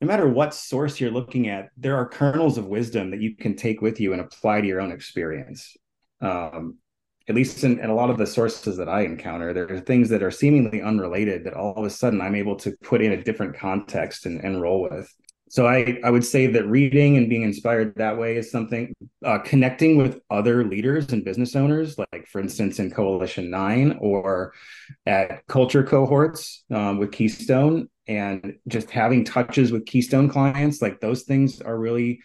no 0.00 0.08
matter 0.08 0.28
what 0.28 0.54
source 0.54 1.00
you're 1.00 1.10
looking 1.10 1.48
at, 1.48 1.70
there 1.76 1.96
are 1.96 2.06
kernels 2.06 2.58
of 2.58 2.66
wisdom 2.66 3.10
that 3.10 3.22
you 3.22 3.36
can 3.36 3.56
take 3.56 3.80
with 3.80 4.00
you 4.00 4.12
and 4.12 4.20
apply 4.20 4.60
to 4.60 4.66
your 4.66 4.80
own 4.80 4.92
experience. 4.92 5.76
Um, 6.20 6.78
at 7.28 7.34
least 7.34 7.64
in, 7.64 7.78
in, 7.78 7.90
a 7.90 7.94
lot 7.94 8.10
of 8.10 8.18
the 8.18 8.26
sources 8.26 8.76
that 8.76 8.88
I 8.88 9.02
encounter, 9.02 9.52
there 9.52 9.70
are 9.72 9.80
things 9.80 10.08
that 10.10 10.22
are 10.22 10.30
seemingly 10.30 10.82
unrelated 10.82 11.44
that 11.44 11.54
all 11.54 11.74
of 11.74 11.84
a 11.84 11.90
sudden 11.90 12.20
I'm 12.20 12.34
able 12.34 12.56
to 12.56 12.72
put 12.82 13.00
in 13.00 13.12
a 13.12 13.22
different 13.22 13.56
context 13.56 14.26
and, 14.26 14.42
and 14.44 14.60
roll 14.60 14.82
with. 14.82 15.10
So 15.48 15.66
I, 15.66 16.00
I 16.02 16.10
would 16.10 16.24
say 16.24 16.48
that 16.48 16.66
reading 16.66 17.16
and 17.16 17.28
being 17.28 17.42
inspired 17.42 17.94
that 17.96 18.18
way 18.18 18.36
is 18.36 18.50
something 18.50 18.92
uh, 19.24 19.38
connecting 19.38 19.96
with 19.96 20.20
other 20.28 20.64
leaders 20.64 21.12
and 21.12 21.24
business 21.24 21.54
owners 21.54 21.96
like 21.96 22.26
for 22.26 22.40
instance 22.40 22.80
in 22.80 22.90
coalition 22.90 23.50
9 23.50 23.98
or 24.00 24.52
at 25.06 25.46
culture 25.46 25.84
cohorts 25.84 26.64
um, 26.72 26.98
with 26.98 27.12
keystone 27.12 27.88
and 28.08 28.54
just 28.66 28.90
having 28.90 29.24
touches 29.24 29.70
with 29.70 29.86
keystone 29.86 30.28
clients 30.28 30.82
like 30.82 30.98
those 30.98 31.22
things 31.22 31.60
are 31.60 31.78
really 31.78 32.20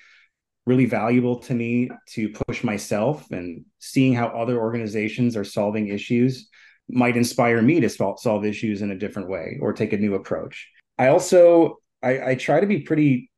really 0.69 0.85
valuable 0.85 1.37
to 1.39 1.53
me 1.53 1.89
to 2.07 2.29
push 2.29 2.63
myself 2.63 3.29
and 3.31 3.65
seeing 3.79 4.13
how 4.13 4.27
other 4.27 4.57
organizations 4.59 5.35
are 5.35 5.43
solving 5.43 5.87
issues 5.87 6.47
might 6.87 7.17
inspire 7.17 7.61
me 7.61 7.79
to 7.79 7.89
solve 7.89 8.45
issues 8.45 8.81
in 8.81 8.91
a 8.91 8.97
different 8.97 9.29
way 9.29 9.57
or 9.61 9.73
take 9.73 9.93
a 9.93 9.97
new 9.97 10.15
approach 10.15 10.55
i 10.97 11.07
also 11.07 11.77
I, 12.01 12.31
I 12.31 12.35
try 12.35 12.59
to 12.59 12.67
be 12.67 12.79
pretty 12.81 13.29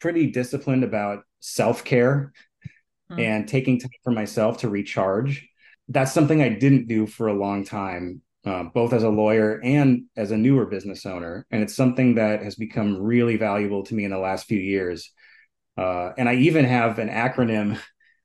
pretty 0.00 0.30
disciplined 0.30 0.84
about 0.84 1.24
self-care 1.40 2.32
mm. 3.10 3.20
and 3.20 3.48
taking 3.48 3.78
time 3.78 3.90
for 4.04 4.12
myself 4.12 4.58
to 4.58 4.68
recharge. 4.68 5.48
That's 5.88 6.12
something 6.12 6.42
I 6.42 6.50
didn't 6.50 6.88
do 6.88 7.06
for 7.06 7.28
a 7.28 7.34
long 7.34 7.64
time, 7.64 8.22
uh, 8.44 8.64
both 8.64 8.92
as 8.92 9.04
a 9.04 9.08
lawyer 9.08 9.60
and 9.62 10.04
as 10.16 10.30
a 10.30 10.36
newer 10.36 10.66
business 10.66 11.06
owner. 11.06 11.46
And 11.50 11.62
it's 11.62 11.74
something 11.74 12.16
that 12.16 12.42
has 12.42 12.56
become 12.56 13.00
really 13.00 13.36
valuable 13.36 13.84
to 13.84 13.94
me 13.94 14.04
in 14.04 14.10
the 14.10 14.18
last 14.18 14.46
few 14.46 14.58
years. 14.58 15.12
Uh, 15.76 16.12
and 16.16 16.28
I 16.28 16.34
even 16.34 16.64
have 16.64 16.98
an 16.98 17.08
acronym 17.08 17.78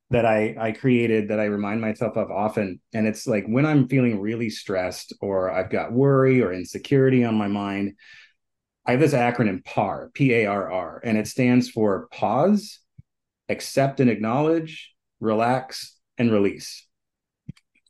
that 0.10 0.26
I, 0.26 0.56
I 0.60 0.72
created 0.74 1.30
that 1.30 1.40
I 1.40 1.46
remind 1.46 1.80
myself 1.82 2.18
of 2.18 2.32
often. 2.32 2.82
And 2.94 3.08
it's 3.08 3.28
like 3.28 3.46
when 3.48 3.66
I'm 3.66 3.88
feeling 3.88 4.20
really 4.20 4.50
stressed 4.50 5.14
or 5.22 5.52
I've 5.52 5.70
got 5.70 5.94
worry 5.94 6.42
or 6.42 6.52
insecurity 6.54 7.24
on 7.24 7.36
my 7.36 7.48
mind, 7.48 7.94
I 8.86 8.92
have 8.92 9.00
this 9.00 9.14
acronym 9.14 9.64
PAR, 9.64 10.10
P 10.14 10.34
A 10.34 10.48
R 10.48 10.72
R, 10.72 11.02
and 11.04 11.18
it 11.18 11.28
stands 11.28 11.70
for 11.70 12.08
pause, 12.12 12.80
accept 13.48 14.00
and 14.00 14.10
acknowledge, 14.10 14.94
relax, 15.20 15.98
and 16.18 16.32
release. 16.32 16.86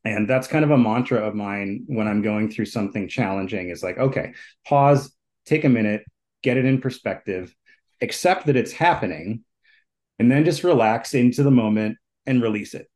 And 0.03 0.29
that's 0.29 0.47
kind 0.47 0.65
of 0.65 0.71
a 0.71 0.77
mantra 0.77 1.19
of 1.19 1.33
mine 1.33 1.83
when 1.87 2.07
I'm 2.07 2.21
going 2.21 2.51
through 2.51 2.65
something 2.65 3.07
challenging 3.07 3.69
is 3.69 3.83
like, 3.83 3.97
okay, 3.97 4.33
pause, 4.67 5.15
take 5.45 5.63
a 5.63 5.69
minute, 5.69 6.03
get 6.43 6.57
it 6.57 6.65
in 6.65 6.81
perspective, 6.81 7.55
accept 8.01 8.47
that 8.47 8.55
it's 8.55 8.71
happening, 8.71 9.43
and 10.21 10.31
then 10.31 10.45
just 10.45 10.63
relax 10.63 11.15
into 11.15 11.41
the 11.41 11.49
moment 11.49 11.97
and 12.27 12.43
release 12.43 12.75
it. 12.75 12.87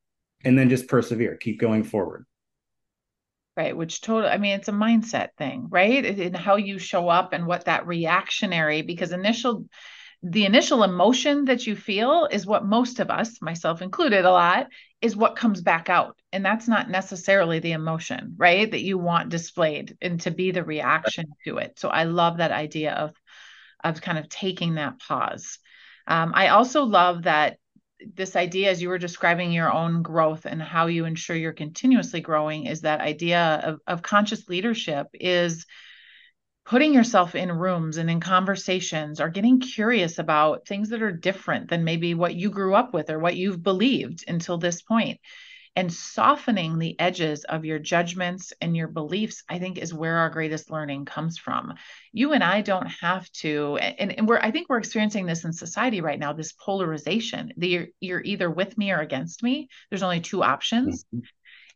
And 0.44 0.56
then 0.56 0.70
just 0.70 0.88
persevere, 0.88 1.38
keep 1.38 1.60
going 1.60 1.84
forward. 1.84 2.28
Right 3.58 3.76
which 3.76 4.02
totally 4.02 4.32
i 4.32 4.38
mean 4.38 4.52
it's 4.52 4.68
a 4.68 4.74
mindset 4.74 5.30
thing 5.38 5.68
right? 5.70 6.06
In 6.06 6.34
how 6.34 6.58
you 6.58 6.78
show 6.78 7.10
up 7.10 7.34
and 7.34 7.48
what 7.48 7.66
that 7.66 7.88
reactionary 7.88 8.84
because 8.84 9.12
initial 9.12 9.66
the 10.22 10.46
initial 10.46 10.84
emotion 10.84 11.46
that 11.46 11.66
you 11.66 11.76
feel 11.76 12.28
is 12.30 12.46
what 12.46 12.66
most 12.66 13.00
of 13.00 13.10
us 13.10 13.42
myself 13.42 13.82
included 13.82 14.26
a 14.26 14.32
lot 14.32 14.68
is 15.02 15.16
what 15.16 15.36
comes 15.36 15.62
back 15.62 15.90
out. 15.90 16.18
And 16.32 16.44
that's 16.46 16.68
not 16.68 16.90
necessarily 16.90 17.60
the 17.60 17.72
emotion 17.72 18.36
right 18.38 18.70
that 18.70 18.84
you 18.84 19.00
want 19.00 19.30
displayed 19.30 19.98
and 20.00 20.22
to 20.22 20.32
be 20.32 20.52
the 20.52 20.64
reaction 20.64 21.26
to 21.46 21.58
it. 21.58 21.80
So 21.80 21.90
i 21.90 22.04
love 22.04 22.38
that 22.38 22.52
idea 22.52 22.92
of 22.94 23.16
of 23.84 24.02
kind 24.02 24.20
of 24.20 24.30
taking 24.30 24.76
that 24.76 25.00
pause 25.00 25.58
um, 26.08 26.32
i 26.36 26.50
also 26.50 26.84
love 26.84 27.24
that 27.24 27.58
this 28.14 28.36
idea 28.36 28.70
as 28.70 28.82
you 28.82 28.90
were 28.90 28.98
describing 28.98 29.52
your 29.52 29.72
own 29.72 30.02
growth 30.02 30.46
and 30.46 30.62
how 30.62 30.88
you 30.88 31.06
ensure 31.06 31.36
you're 31.36 31.54
continuously 31.54 32.22
growing 32.22 32.66
is 32.66 32.82
that 32.82 33.02
idea 33.02 33.62
of, 33.64 33.80
of 33.88 34.02
conscious 34.02 34.48
leadership 34.48 35.08
is 35.14 35.66
putting 36.66 36.94
yourself 36.94 37.36
in 37.36 37.52
rooms 37.52 37.98
and 37.98 38.10
in 38.10 38.20
conversations 38.20 39.22
or 39.22 39.30
getting 39.30 39.60
curious 39.60 40.18
about 40.20 40.68
things 40.68 40.90
that 40.90 41.02
are 41.02 41.12
different 41.12 41.70
than 41.70 41.84
maybe 41.84 42.14
what 42.16 42.36
you 42.36 42.50
grew 42.50 42.74
up 42.74 42.94
with 42.94 43.10
or 43.10 43.20
what 43.20 43.36
you've 43.36 43.62
believed 43.62 44.24
until 44.28 44.58
this 44.58 44.82
point 44.82 45.20
and 45.76 45.92
softening 45.92 46.80
the 46.80 47.00
edges 47.00 47.44
of 47.44 47.66
your 47.66 47.80
judgments 47.80 48.54
and 48.62 48.76
your 48.76 48.88
beliefs 48.88 49.44
i 49.50 49.60
think 49.60 49.78
is 49.78 49.94
where 49.94 50.18
our 50.18 50.30
greatest 50.30 50.72
learning 50.72 51.06
comes 51.06 51.38
from 51.38 51.74
you 52.12 52.34
and 52.34 52.44
i 52.44 52.62
don't 52.62 52.88
have 52.88 53.30
to 53.32 53.78
and, 53.78 54.12
and 54.18 54.28
we're 54.28 54.40
i 54.40 54.52
think 54.52 54.70
we're 54.70 54.78
experiencing 54.78 55.26
this 55.26 55.46
in 55.46 55.54
society 55.54 56.02
right 56.02 56.20
now 56.20 56.34
this 56.34 56.54
polarization 56.54 57.54
the, 57.58 57.68
you're, 57.68 57.88
you're 58.00 58.24
either 58.24 58.50
with 58.50 58.78
me 58.78 58.92
or 58.92 59.00
against 59.00 59.44
me 59.44 59.68
there's 59.90 60.04
only 60.04 60.22
two 60.22 60.44
options 60.44 61.04
mm-hmm. 61.06 61.20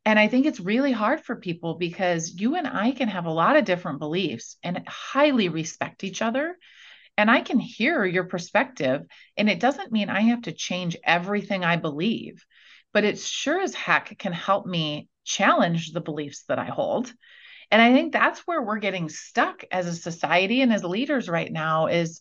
And 0.06 0.18
I 0.18 0.28
think 0.28 0.46
it's 0.46 0.60
really 0.60 0.92
hard 0.92 1.22
for 1.22 1.36
people 1.36 1.76
because 1.76 2.34
you 2.40 2.56
and 2.56 2.66
I 2.66 2.92
can 2.92 3.10
have 3.10 3.26
a 3.26 3.32
lot 3.32 3.58
of 3.58 3.66
different 3.66 4.00
beliefs 4.00 4.58
and 4.64 4.82
highly 4.88 5.50
respect 5.50 6.04
each 6.04 6.22
other. 6.22 6.58
And 7.18 7.30
I 7.30 7.42
can 7.42 7.60
hear 7.60 8.06
your 8.06 8.24
perspective. 8.24 9.06
And 9.36 9.50
it 9.50 9.60
doesn't 9.60 9.92
mean 9.92 10.10
I 10.10 10.22
have 10.22 10.44
to 10.44 10.54
change 10.54 10.96
everything 11.04 11.66
I 11.66 11.76
believe 11.76 12.44
but 12.94 13.04
it 13.04 13.20
sure 13.20 13.60
as 13.60 13.74
heck 13.74 14.18
can 14.18 14.34
help 14.34 14.66
me 14.66 15.08
challenge 15.24 15.92
the 15.92 16.02
beliefs 16.02 16.44
that 16.48 16.60
I 16.60 16.66
hold. 16.66 17.14
And 17.72 17.82
I 17.82 17.94
think 17.94 18.12
that's 18.12 18.40
where 18.42 18.62
we're 18.62 18.80
getting 18.80 19.10
stuck 19.10 19.64
as 19.72 19.86
a 19.86 19.94
society 19.94 20.62
and 20.62 20.74
as 20.74 20.84
leaders 20.84 21.30
right 21.30 21.52
now 21.52 21.88
is 21.88 22.20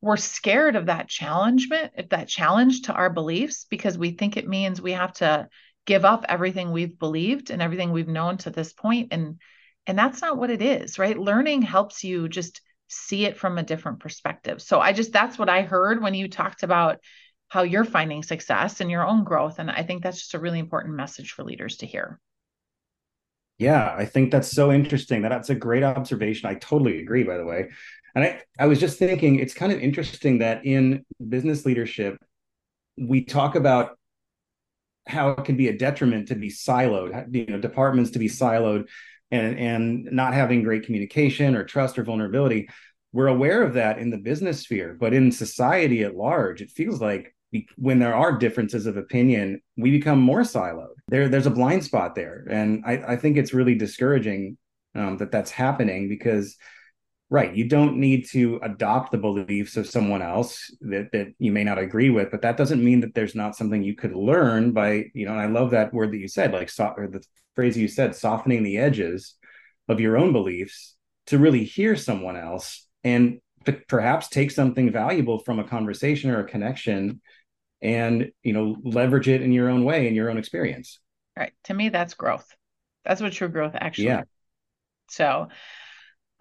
we're 0.00 0.16
scared 0.16 0.76
of 0.76 0.86
that 0.86 1.08
challengement, 1.08 1.92
if 1.96 2.10
that 2.10 2.28
challenge 2.28 2.82
to 2.82 2.92
our 2.92 3.10
beliefs, 3.10 3.66
because 3.68 3.98
we 3.98 4.10
think 4.12 4.36
it 4.36 4.46
means 4.46 4.80
we 4.80 4.92
have 4.92 5.14
to 5.14 5.48
give 5.86 6.04
up 6.04 6.24
everything 6.28 6.70
we've 6.70 6.98
believed 6.98 7.50
and 7.50 7.60
everything 7.60 7.90
we've 7.90 8.08
known 8.08 8.36
to 8.38 8.50
this 8.50 8.72
point. 8.72 9.08
And 9.12 9.40
and 9.86 9.98
that's 9.98 10.22
not 10.22 10.38
what 10.38 10.50
it 10.50 10.62
is, 10.62 10.98
right? 10.98 11.18
Learning 11.18 11.60
helps 11.60 12.04
you 12.04 12.28
just 12.28 12.62
see 12.88 13.24
it 13.26 13.36
from 13.36 13.58
a 13.58 13.62
different 13.62 14.00
perspective. 14.00 14.62
So 14.62 14.80
I 14.80 14.92
just 14.92 15.12
that's 15.12 15.38
what 15.38 15.48
I 15.48 15.62
heard 15.62 16.02
when 16.02 16.14
you 16.14 16.28
talked 16.28 16.62
about 16.62 16.98
how 17.54 17.62
you're 17.62 17.84
finding 17.84 18.20
success 18.24 18.80
and 18.80 18.90
your 18.90 19.06
own 19.06 19.22
growth. 19.22 19.60
And 19.60 19.70
I 19.70 19.84
think 19.84 20.02
that's 20.02 20.18
just 20.18 20.34
a 20.34 20.40
really 20.40 20.58
important 20.58 20.96
message 20.96 21.30
for 21.30 21.44
leaders 21.44 21.76
to 21.76 21.86
hear. 21.86 22.18
Yeah, 23.58 23.94
I 23.96 24.06
think 24.06 24.32
that's 24.32 24.50
so 24.50 24.72
interesting. 24.72 25.22
That 25.22 25.28
that's 25.28 25.50
a 25.50 25.54
great 25.54 25.84
observation. 25.84 26.50
I 26.50 26.54
totally 26.54 27.00
agree, 27.00 27.22
by 27.22 27.36
the 27.36 27.44
way. 27.44 27.70
And 28.16 28.24
I, 28.24 28.42
I 28.58 28.66
was 28.66 28.80
just 28.80 28.98
thinking 28.98 29.38
it's 29.38 29.54
kind 29.54 29.70
of 29.70 29.78
interesting 29.78 30.38
that 30.38 30.66
in 30.66 31.04
business 31.28 31.64
leadership, 31.64 32.18
we 32.98 33.24
talk 33.24 33.54
about 33.54 34.00
how 35.06 35.28
it 35.30 35.44
can 35.44 35.56
be 35.56 35.68
a 35.68 35.78
detriment 35.78 36.26
to 36.28 36.34
be 36.34 36.50
siloed, 36.50 37.32
you 37.32 37.46
know, 37.46 37.60
departments 37.60 38.10
to 38.12 38.18
be 38.18 38.28
siloed 38.28 38.88
and 39.30 39.56
and 39.60 40.04
not 40.10 40.34
having 40.34 40.64
great 40.64 40.86
communication 40.86 41.54
or 41.54 41.62
trust 41.62 42.00
or 42.00 42.02
vulnerability. 42.02 42.68
We're 43.12 43.28
aware 43.28 43.62
of 43.62 43.74
that 43.74 43.98
in 43.98 44.10
the 44.10 44.18
business 44.18 44.62
sphere, 44.62 44.96
but 44.98 45.14
in 45.14 45.30
society 45.30 46.02
at 46.02 46.16
large, 46.16 46.60
it 46.60 46.72
feels 46.72 47.00
like 47.00 47.33
when 47.76 47.98
there 47.98 48.14
are 48.14 48.38
differences 48.38 48.86
of 48.86 48.96
opinion, 48.96 49.60
we 49.76 49.90
become 49.90 50.20
more 50.20 50.42
siloed. 50.42 50.94
There, 51.08 51.28
there's 51.28 51.46
a 51.46 51.50
blind 51.50 51.84
spot 51.84 52.14
there, 52.14 52.46
and 52.50 52.82
I, 52.86 52.92
I 53.08 53.16
think 53.16 53.36
it's 53.36 53.54
really 53.54 53.74
discouraging 53.74 54.56
um, 54.94 55.18
that 55.18 55.30
that's 55.30 55.50
happening 55.50 56.08
because, 56.08 56.56
right, 57.30 57.54
you 57.54 57.68
don't 57.68 57.98
need 57.98 58.26
to 58.30 58.60
adopt 58.62 59.12
the 59.12 59.18
beliefs 59.18 59.76
of 59.76 59.88
someone 59.88 60.22
else 60.22 60.70
that 60.80 61.10
that 61.12 61.28
you 61.38 61.52
may 61.52 61.64
not 61.64 61.78
agree 61.78 62.10
with, 62.10 62.30
but 62.30 62.42
that 62.42 62.56
doesn't 62.56 62.84
mean 62.84 63.00
that 63.00 63.14
there's 63.14 63.34
not 63.34 63.56
something 63.56 63.82
you 63.82 63.94
could 63.94 64.14
learn 64.14 64.72
by, 64.72 65.04
you 65.14 65.26
know. 65.26 65.32
And 65.32 65.40
I 65.40 65.46
love 65.46 65.70
that 65.70 65.92
word 65.92 66.12
that 66.12 66.18
you 66.18 66.28
said, 66.28 66.52
like 66.52 66.70
so, 66.70 66.92
or 66.96 67.08
the 67.08 67.22
phrase 67.54 67.76
you 67.76 67.88
said, 67.88 68.14
softening 68.14 68.62
the 68.62 68.78
edges 68.78 69.34
of 69.88 70.00
your 70.00 70.16
own 70.16 70.32
beliefs 70.32 70.96
to 71.26 71.38
really 71.38 71.64
hear 71.64 71.96
someone 71.96 72.36
else 72.36 72.86
and 73.02 73.40
perhaps 73.88 74.28
take 74.28 74.50
something 74.50 74.90
valuable 74.92 75.38
from 75.38 75.58
a 75.58 75.64
conversation 75.64 76.30
or 76.30 76.40
a 76.40 76.48
connection 76.48 77.20
and 77.84 78.32
you 78.42 78.52
know 78.54 78.76
leverage 78.82 79.28
it 79.28 79.42
in 79.42 79.52
your 79.52 79.68
own 79.68 79.84
way 79.84 80.08
in 80.08 80.14
your 80.14 80.30
own 80.30 80.38
experience. 80.38 80.98
Right. 81.36 81.52
To 81.64 81.74
me 81.74 81.90
that's 81.90 82.14
growth. 82.14 82.46
That's 83.04 83.20
what 83.20 83.32
true 83.32 83.48
growth 83.48 83.74
actually 83.74 84.06
yeah. 84.06 84.22
so 85.08 85.48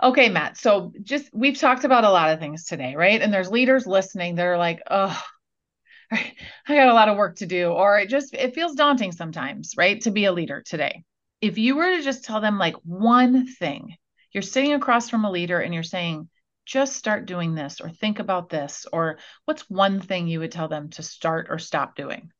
okay 0.01 0.29
matt. 0.29 0.57
So 0.57 0.93
just 1.03 1.29
we've 1.33 1.59
talked 1.59 1.83
about 1.83 2.05
a 2.05 2.09
lot 2.09 2.31
of 2.31 2.39
things 2.39 2.65
today 2.65 2.95
right? 2.95 3.21
And 3.21 3.31
there's 3.31 3.51
leaders 3.51 3.85
listening 3.85 4.35
that 4.35 4.45
are 4.45 4.57
like 4.57 4.81
oh 4.89 5.21
i 6.11 6.33
got 6.67 6.89
a 6.89 6.93
lot 6.93 7.09
of 7.09 7.17
work 7.17 7.35
to 7.37 7.45
do. 7.45 7.67
Or 7.67 7.99
it 7.99 8.09
just 8.09 8.33
it 8.33 8.55
feels 8.55 8.75
daunting 8.75 9.11
sometimes 9.11 9.73
right 9.77 10.01
to 10.01 10.11
be 10.11 10.25
a 10.25 10.31
leader 10.31 10.63
today. 10.65 11.03
If 11.41 11.57
you 11.57 11.75
were 11.75 11.97
to 11.97 12.01
just 12.01 12.23
tell 12.23 12.39
them 12.39 12.57
like 12.57 12.75
one 12.83 13.45
thing 13.45 13.97
you're 14.31 14.41
sitting 14.41 14.73
across 14.73 15.09
from 15.09 15.25
a 15.25 15.31
leader 15.31 15.59
and 15.59 15.73
you're 15.73 15.83
saying 15.83 16.29
just 16.65 16.95
start 16.95 17.25
doing 17.25 17.55
this 17.55 17.81
or 17.81 17.89
think 17.89 18.19
about 18.19 18.49
this? 18.49 18.85
Or 18.91 19.17
what's 19.45 19.69
one 19.69 19.99
thing 20.01 20.27
you 20.27 20.39
would 20.39 20.51
tell 20.51 20.67
them 20.67 20.89
to 20.91 21.03
start 21.03 21.47
or 21.49 21.59
stop 21.59 21.95
doing? 21.95 22.31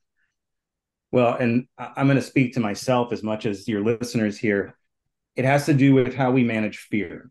Well, 1.12 1.36
and 1.36 1.68
I'm 1.78 2.08
going 2.08 2.16
to 2.18 2.24
speak 2.24 2.54
to 2.54 2.60
myself 2.60 3.14
as 3.14 3.22
much 3.22 3.46
as 3.46 3.68
your 3.68 3.84
listeners 3.84 4.38
here. 4.38 4.76
It 5.36 5.46
has 5.46 5.66
to 5.68 5.74
do 5.74 5.94
with 5.94 6.16
how 6.16 6.32
we 6.32 6.44
manage 6.44 6.78
fear. 6.78 7.30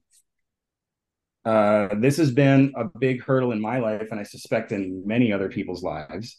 Uh, 1.44 1.88
this 1.96 2.16
has 2.18 2.30
been 2.30 2.72
a 2.76 2.84
big 2.84 3.22
hurdle 3.24 3.50
in 3.50 3.60
my 3.60 3.78
life, 3.78 4.08
and 4.10 4.20
I 4.20 4.22
suspect 4.22 4.70
in 4.70 5.02
many 5.06 5.32
other 5.32 5.48
people's 5.48 5.82
lives. 5.82 6.38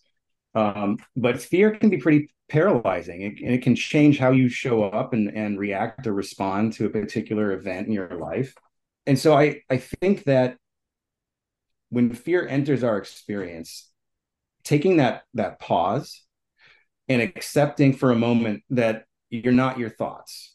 Um, 0.56 0.98
but 1.16 1.42
fear 1.42 1.72
can 1.72 1.90
be 1.90 1.98
pretty 1.98 2.34
paralyzing, 2.48 3.22
it, 3.24 3.42
and 3.42 3.54
it 3.54 3.62
can 3.62 3.76
change 3.76 4.20
how 4.20 4.32
you 4.32 4.48
show 4.48 4.84
up 4.84 5.14
and, 5.14 5.30
and 5.36 5.60
react 5.60 6.08
or 6.08 6.14
respond 6.14 6.74
to 6.74 6.86
a 6.86 6.90
particular 6.90 7.52
event 7.52 7.88
in 7.88 7.94
your 7.94 8.16
life. 8.18 8.56
And 9.06 9.20
so 9.20 9.34
I, 9.34 9.62
I 9.70 9.78
think 9.78 10.24
that 10.24 10.58
when 11.90 12.14
fear 12.14 12.48
enters 12.48 12.84
our 12.84 12.98
experience, 12.98 13.90
taking 14.64 14.98
that 14.98 15.24
that 15.34 15.60
pause 15.60 16.24
and 17.08 17.22
accepting 17.22 17.94
for 17.94 18.12
a 18.12 18.16
moment 18.16 18.64
that 18.70 19.06
you're 19.30 19.52
not 19.54 19.78
your 19.78 19.90
thoughts 19.90 20.54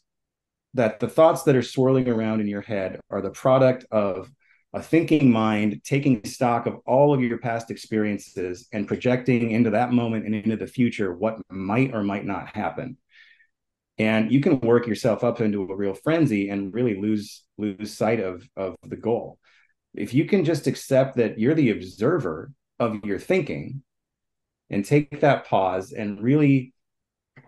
that 0.73 0.99
the 0.99 1.09
thoughts 1.09 1.43
that 1.43 1.55
are 1.55 1.63
swirling 1.63 2.07
around 2.07 2.41
in 2.41 2.47
your 2.47 2.61
head 2.61 2.99
are 3.09 3.21
the 3.21 3.31
product 3.31 3.85
of 3.91 4.29
a 4.73 4.81
thinking 4.81 5.31
mind 5.31 5.81
taking 5.83 6.23
stock 6.23 6.67
of 6.67 6.77
all 6.85 7.13
of 7.13 7.21
your 7.21 7.39
past 7.39 7.71
experiences 7.71 8.67
and 8.71 8.87
projecting 8.87 9.51
into 9.51 9.71
that 9.71 9.91
moment 9.91 10.25
and 10.25 10.35
into 10.35 10.55
the 10.55 10.67
future 10.67 11.13
what 11.13 11.39
might 11.49 11.93
or 11.93 12.03
might 12.03 12.25
not 12.25 12.55
happen 12.55 12.95
and 13.99 14.31
you 14.31 14.39
can 14.41 14.59
work 14.61 14.87
yourself 14.87 15.23
up 15.23 15.41
into 15.41 15.61
a 15.63 15.75
real 15.75 15.93
frenzy 15.93 16.49
and 16.49 16.73
really 16.73 16.99
lose 16.99 17.43
lose 17.57 17.93
sight 17.93 18.19
of 18.19 18.47
of 18.55 18.75
the 18.83 18.97
goal. 18.97 19.37
If 19.93 20.13
you 20.13 20.25
can 20.25 20.45
just 20.45 20.67
accept 20.67 21.17
that 21.17 21.37
you're 21.37 21.55
the 21.55 21.71
observer 21.71 22.51
of 22.79 23.03
your 23.03 23.19
thinking 23.19 23.83
and 24.69 24.85
take 24.85 25.19
that 25.21 25.45
pause 25.45 25.91
and 25.91 26.21
really 26.21 26.73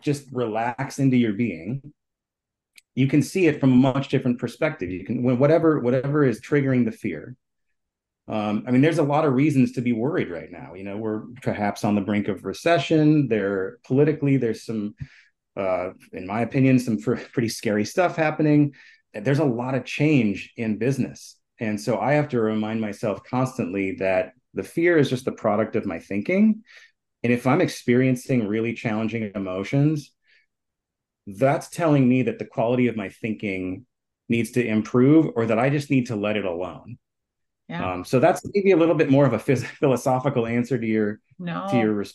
just 0.02 0.26
relax 0.32 1.00
into 1.00 1.18
your 1.18 1.34
being 1.34 1.94
you 2.96 3.08
can 3.08 3.22
see 3.22 3.48
it 3.48 3.60
from 3.60 3.72
a 3.72 3.76
much 3.76 4.10
different 4.10 4.40
perspective. 4.40 4.92
You 4.92 5.06
can 5.06 5.24
when 5.24 5.40
whatever 5.40 5.80
whatever 5.80 6.26
is 6.26 6.42
triggering 6.42 6.86
the 6.86 6.92
fear 6.92 7.36
um, 8.28 8.64
i 8.68 8.72
mean 8.72 8.82
there's 8.82 9.00
a 9.00 9.04
lot 9.04 9.26
of 9.26 9.34
reasons 9.34 9.74
to 9.74 9.82
be 9.82 9.94
worried 9.94 10.30
right 10.30 10.52
now. 10.52 10.74
You 10.74 10.84
know 10.84 10.98
we're 10.98 11.24
perhaps 11.42 11.84
on 11.84 11.96
the 11.96 12.02
brink 12.02 12.28
of 12.28 12.46
recession. 12.46 13.28
There 13.28 13.78
politically 13.86 14.38
there's 14.38 14.66
some 14.66 14.96
uh, 15.56 15.90
in 16.14 16.28
my 16.28 16.42
opinion 16.42 16.80
some 16.80 16.98
pretty 17.34 17.50
scary 17.50 17.86
stuff 17.86 18.16
happening. 18.16 18.74
There's 19.14 19.40
a 19.40 19.46
lot 19.46 19.76
of 19.76 19.86
change 19.86 20.54
in 20.56 20.78
business. 20.78 21.38
And 21.60 21.80
so 21.80 22.00
i 22.00 22.14
have 22.14 22.30
to 22.30 22.42
remind 22.42 22.82
myself 22.82 23.24
constantly 23.24 23.98
that 24.00 24.34
the 24.54 24.64
fear 24.64 24.98
is 24.98 25.10
just 25.10 25.26
the 25.26 25.32
product 25.32 25.76
of 25.76 25.86
my 25.86 26.00
thinking. 26.00 26.64
And 27.24 27.32
if 27.32 27.46
I'm 27.46 27.62
experiencing 27.62 28.48
really 28.48 28.74
challenging 28.74 29.32
emotions, 29.36 30.12
that's 31.28 31.70
telling 31.70 32.10
me 32.10 32.24
that 32.24 32.40
the 32.40 32.46
quality 32.46 32.88
of 32.88 32.96
my 32.96 33.10
thinking 33.10 33.86
needs 34.28 34.52
to 34.52 34.66
improve 34.66 35.32
or 35.36 35.46
that 35.46 35.60
I 35.60 35.70
just 35.70 35.92
need 35.92 36.08
to 36.08 36.16
let 36.16 36.38
it 36.38 36.46
alone. 36.46 36.98
Yeah. 37.72 37.90
Um, 37.90 38.04
so 38.04 38.20
that's 38.20 38.42
maybe 38.54 38.72
a 38.72 38.78
little 38.78 38.96
bit 38.96 39.10
more 39.10 39.26
of 39.26 39.32
a 39.32 39.38
phys- 39.38 39.64
philosophical 39.80 40.46
answer 40.46 40.78
to 40.78 40.86
your 40.86 41.22
no 41.40 41.68
to 41.72 41.78
your 41.78 42.02
uh, 42.02 42.06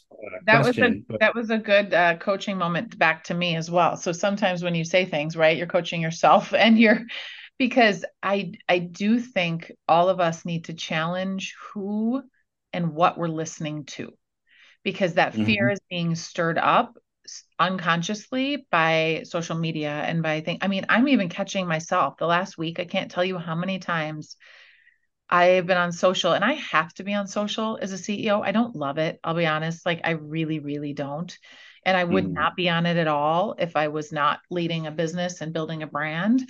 that 0.44 0.62
question, 0.62 0.84
was 0.84 0.92
a 0.92 1.04
but... 1.08 1.20
that 1.20 1.34
was 1.34 1.48
a 1.48 1.56
good 1.56 1.94
uh, 1.94 2.16
coaching 2.18 2.58
moment 2.58 2.98
back 2.98 3.24
to 3.24 3.34
me 3.34 3.56
as 3.56 3.70
well. 3.70 3.96
So 3.96 4.12
sometimes 4.12 4.62
when 4.62 4.74
you 4.74 4.84
say 4.84 5.06
things, 5.06 5.34
right, 5.34 5.56
you're 5.56 5.66
coaching 5.66 6.02
yourself 6.02 6.52
and 6.58 6.78
you're 6.78 7.00
because 7.58 8.04
I 8.22 8.52
I 8.68 8.80
do 8.80 9.18
think 9.18 9.72
all 9.88 10.10
of 10.10 10.20
us 10.20 10.44
need 10.44 10.66
to 10.66 10.74
challenge 10.74 11.54
who 11.72 12.22
and 12.74 12.92
what 12.92 13.16
we're 13.16 13.28
listening 13.28 13.86
to 13.86 14.12
because 14.84 15.14
that 15.14 15.32
mm-hmm. 15.32 15.44
fear 15.46 15.70
is 15.70 15.80
being 15.88 16.14
stirred 16.14 16.58
up 16.58 16.98
unconsciously 17.58 18.66
by 18.70 19.22
social 19.24 19.56
media 19.56 19.90
and 19.90 20.22
by 20.22 20.42
things. 20.42 20.58
I 20.60 20.68
mean, 20.68 20.84
I'm 20.90 21.08
even 21.08 21.30
catching 21.30 21.66
myself 21.66 22.18
the 22.18 22.26
last 22.26 22.58
week. 22.58 22.78
I 22.78 22.84
can't 22.84 23.10
tell 23.10 23.24
you 23.24 23.38
how 23.38 23.54
many 23.54 23.78
times 23.78 24.36
I've 25.28 25.66
been 25.66 25.76
on 25.76 25.92
social 25.92 26.32
and 26.32 26.44
I 26.44 26.54
have 26.54 26.92
to 26.94 27.04
be 27.04 27.14
on 27.14 27.26
social 27.26 27.78
as 27.80 27.92
a 27.92 27.96
CEO. 27.96 28.44
I 28.44 28.52
don't 28.52 28.76
love 28.76 28.98
it. 28.98 29.18
I'll 29.24 29.34
be 29.34 29.46
honest. 29.46 29.84
Like, 29.84 30.00
I 30.04 30.10
really, 30.10 30.60
really 30.60 30.92
don't. 30.92 31.36
And 31.84 31.96
I 31.96 32.04
would 32.04 32.24
mm-hmm. 32.24 32.34
not 32.34 32.56
be 32.56 32.68
on 32.68 32.86
it 32.86 32.96
at 32.96 33.08
all 33.08 33.54
if 33.58 33.76
I 33.76 33.88
was 33.88 34.12
not 34.12 34.40
leading 34.50 34.86
a 34.86 34.92
business 34.92 35.40
and 35.40 35.52
building 35.52 35.82
a 35.82 35.86
brand. 35.86 36.48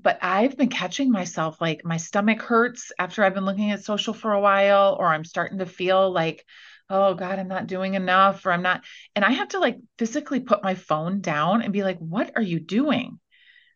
But 0.00 0.18
I've 0.22 0.56
been 0.56 0.68
catching 0.68 1.10
myself 1.10 1.60
like 1.60 1.84
my 1.84 1.96
stomach 1.96 2.40
hurts 2.42 2.92
after 2.98 3.24
I've 3.24 3.34
been 3.34 3.44
looking 3.44 3.72
at 3.72 3.84
social 3.84 4.14
for 4.14 4.32
a 4.32 4.40
while, 4.40 4.96
or 4.98 5.06
I'm 5.06 5.24
starting 5.24 5.58
to 5.58 5.66
feel 5.66 6.12
like 6.12 6.44
oh 6.90 7.14
God, 7.14 7.38
I'm 7.38 7.48
not 7.48 7.66
doing 7.66 7.94
enough, 7.94 8.44
or 8.46 8.52
I'm 8.52 8.62
not. 8.62 8.84
And 9.14 9.24
I 9.24 9.32
have 9.32 9.48
to 9.48 9.58
like 9.58 9.78
physically 9.98 10.40
put 10.40 10.62
my 10.62 10.74
phone 10.74 11.20
down 11.20 11.62
and 11.62 11.72
be 11.72 11.82
like, 11.82 11.98
what 11.98 12.32
are 12.36 12.42
you 12.42 12.60
doing? 12.60 13.20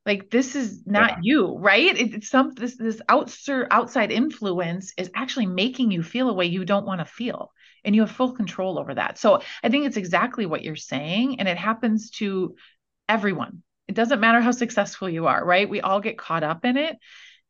Like 0.04 0.30
this 0.30 0.56
is 0.56 0.82
not 0.84 1.10
yeah. 1.10 1.18
you, 1.22 1.56
right? 1.58 1.96
It, 1.96 2.14
it's 2.14 2.28
some 2.28 2.52
this 2.54 2.76
this 2.76 3.00
outside 3.08 3.68
outside 3.70 4.10
influence 4.10 4.92
is 4.96 5.10
actually 5.14 5.46
making 5.46 5.92
you 5.92 6.02
feel 6.02 6.28
a 6.28 6.34
way 6.34 6.46
you 6.46 6.64
don't 6.64 6.86
want 6.86 7.00
to 7.00 7.04
feel, 7.04 7.52
and 7.84 7.94
you 7.94 8.02
have 8.02 8.10
full 8.10 8.32
control 8.32 8.78
over 8.78 8.94
that. 8.94 9.18
So 9.18 9.42
I 9.62 9.68
think 9.68 9.86
it's 9.86 9.96
exactly 9.96 10.44
what 10.44 10.62
you're 10.62 10.74
saying, 10.76 11.38
and 11.38 11.48
it 11.48 11.56
happens 11.56 12.10
to 12.12 12.56
everyone. 13.08 13.62
It 13.86 13.94
doesn't 13.94 14.20
matter 14.20 14.40
how 14.40 14.50
successful 14.50 15.08
you 15.08 15.26
are, 15.26 15.44
right? 15.44 15.68
We 15.68 15.80
all 15.80 16.00
get 16.00 16.18
caught 16.18 16.42
up 16.42 16.64
in 16.64 16.76
it. 16.76 16.96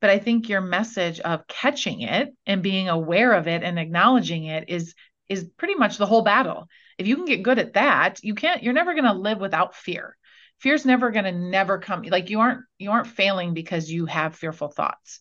But 0.02 0.10
I 0.10 0.18
think 0.18 0.48
your 0.48 0.60
message 0.60 1.20
of 1.20 1.46
catching 1.46 2.00
it 2.00 2.34
and 2.44 2.60
being 2.60 2.88
aware 2.88 3.32
of 3.34 3.46
it 3.46 3.62
and 3.62 3.78
acknowledging 3.78 4.46
it 4.46 4.64
is 4.68 4.94
is 5.28 5.48
pretty 5.56 5.76
much 5.76 5.96
the 5.96 6.06
whole 6.06 6.22
battle. 6.22 6.66
If 6.98 7.06
you 7.06 7.16
can 7.16 7.24
get 7.24 7.44
good 7.44 7.60
at 7.60 7.74
that, 7.74 8.18
you 8.22 8.34
can't 8.34 8.62
you're 8.62 8.72
never 8.72 8.94
going 8.94 9.04
to 9.04 9.12
live 9.12 9.38
without 9.38 9.76
fear. 9.76 10.16
Fear's 10.62 10.86
never 10.86 11.10
going 11.10 11.24
to 11.24 11.32
never 11.32 11.78
come 11.78 12.02
like 12.02 12.30
you 12.30 12.38
aren't 12.38 12.60
you 12.78 12.92
aren't 12.92 13.08
failing 13.08 13.52
because 13.52 13.90
you 13.90 14.06
have 14.06 14.36
fearful 14.36 14.68
thoughts. 14.68 15.20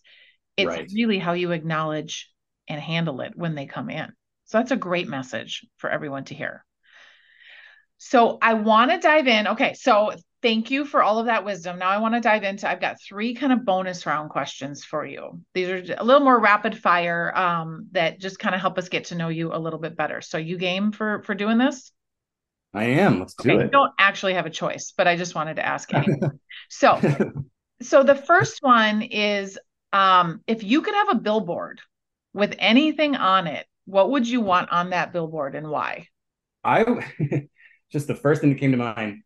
It's 0.56 0.68
right. 0.68 0.90
really 0.94 1.18
how 1.18 1.34
you 1.34 1.52
acknowledge 1.52 2.32
and 2.68 2.80
handle 2.80 3.22
it 3.22 3.34
when 3.36 3.56
they 3.56 3.66
come 3.66 3.90
in. 3.90 4.12
So 4.46 4.60
that's 4.60 4.72
a 4.72 4.78
great 4.78 5.08
message 5.08 5.66
for 5.78 5.90
everyone 5.90 6.26
to 6.26 6.36
hear. 6.36 6.64
So 7.98 8.38
I 8.40 8.54
want 8.54 8.92
to 8.92 9.00
dive 9.00 9.28
in. 9.28 9.48
Okay, 9.48 9.74
so 9.74 10.12
thank 10.44 10.70
you 10.70 10.86
for 10.86 11.02
all 11.02 11.18
of 11.18 11.26
that 11.26 11.44
wisdom. 11.44 11.80
Now 11.80 11.90
I 11.90 11.98
want 11.98 12.14
to 12.14 12.22
dive 12.22 12.44
into 12.44 12.70
I've 12.70 12.82
got 12.82 13.02
three 13.02 13.34
kind 13.34 13.52
of 13.52 13.66
bonus 13.66 14.06
round 14.06 14.30
questions 14.30 14.84
for 14.84 15.06
you. 15.06 15.42
These 15.56 15.70
are 15.70 15.96
a 15.98 16.04
little 16.04 16.24
more 16.24 16.40
rapid 16.40 16.78
fire 16.78 17.36
um, 17.36 17.88
that 17.94 18.20
just 18.20 18.38
kind 18.38 18.54
of 18.54 18.62
help 18.62 18.78
us 18.78 18.90
get 18.90 19.06
to 19.06 19.16
know 19.16 19.30
you 19.30 19.54
a 19.54 19.58
little 19.58 19.80
bit 19.80 19.96
better. 19.96 20.22
So 20.22 20.38
you 20.38 20.58
game 20.58 20.92
for 20.92 21.24
for 21.24 21.34
doing 21.34 21.58
this? 21.58 21.92
I 22.74 22.86
am. 22.86 23.20
Let's 23.20 23.34
do 23.34 23.52
okay, 23.52 23.60
it. 23.60 23.66
You 23.66 23.72
don't 23.72 23.92
actually 24.00 24.34
have 24.36 24.46
a 24.46 24.50
choice, 24.50 24.94
but 24.96 25.08
I 25.08 25.18
just 25.18 25.36
wanted 25.36 25.56
to 25.58 25.66
ask 25.66 25.90
so 26.70 27.00
so 27.82 28.04
the 28.04 28.16
first 28.16 28.60
one 28.62 29.02
is 29.02 29.58
um, 29.92 30.42
if 30.48 30.64
you 30.64 30.82
could 30.82 30.94
have 30.94 31.10
a 31.10 31.16
billboard 31.16 31.82
with 32.34 32.56
anything 32.60 33.16
on 33.16 33.48
it, 33.48 33.66
what 33.86 34.12
would 34.12 34.28
you 34.28 34.42
want 34.42 34.72
on 34.72 34.92
that 34.92 35.12
billboard 35.12 35.56
and 35.56 35.68
why? 35.70 36.08
I 36.64 36.86
just 37.92 38.08
the 38.08 38.16
first 38.16 38.42
thing 38.42 38.52
that 38.52 38.60
came 38.60 38.72
to 38.72 38.78
mind 38.78 39.24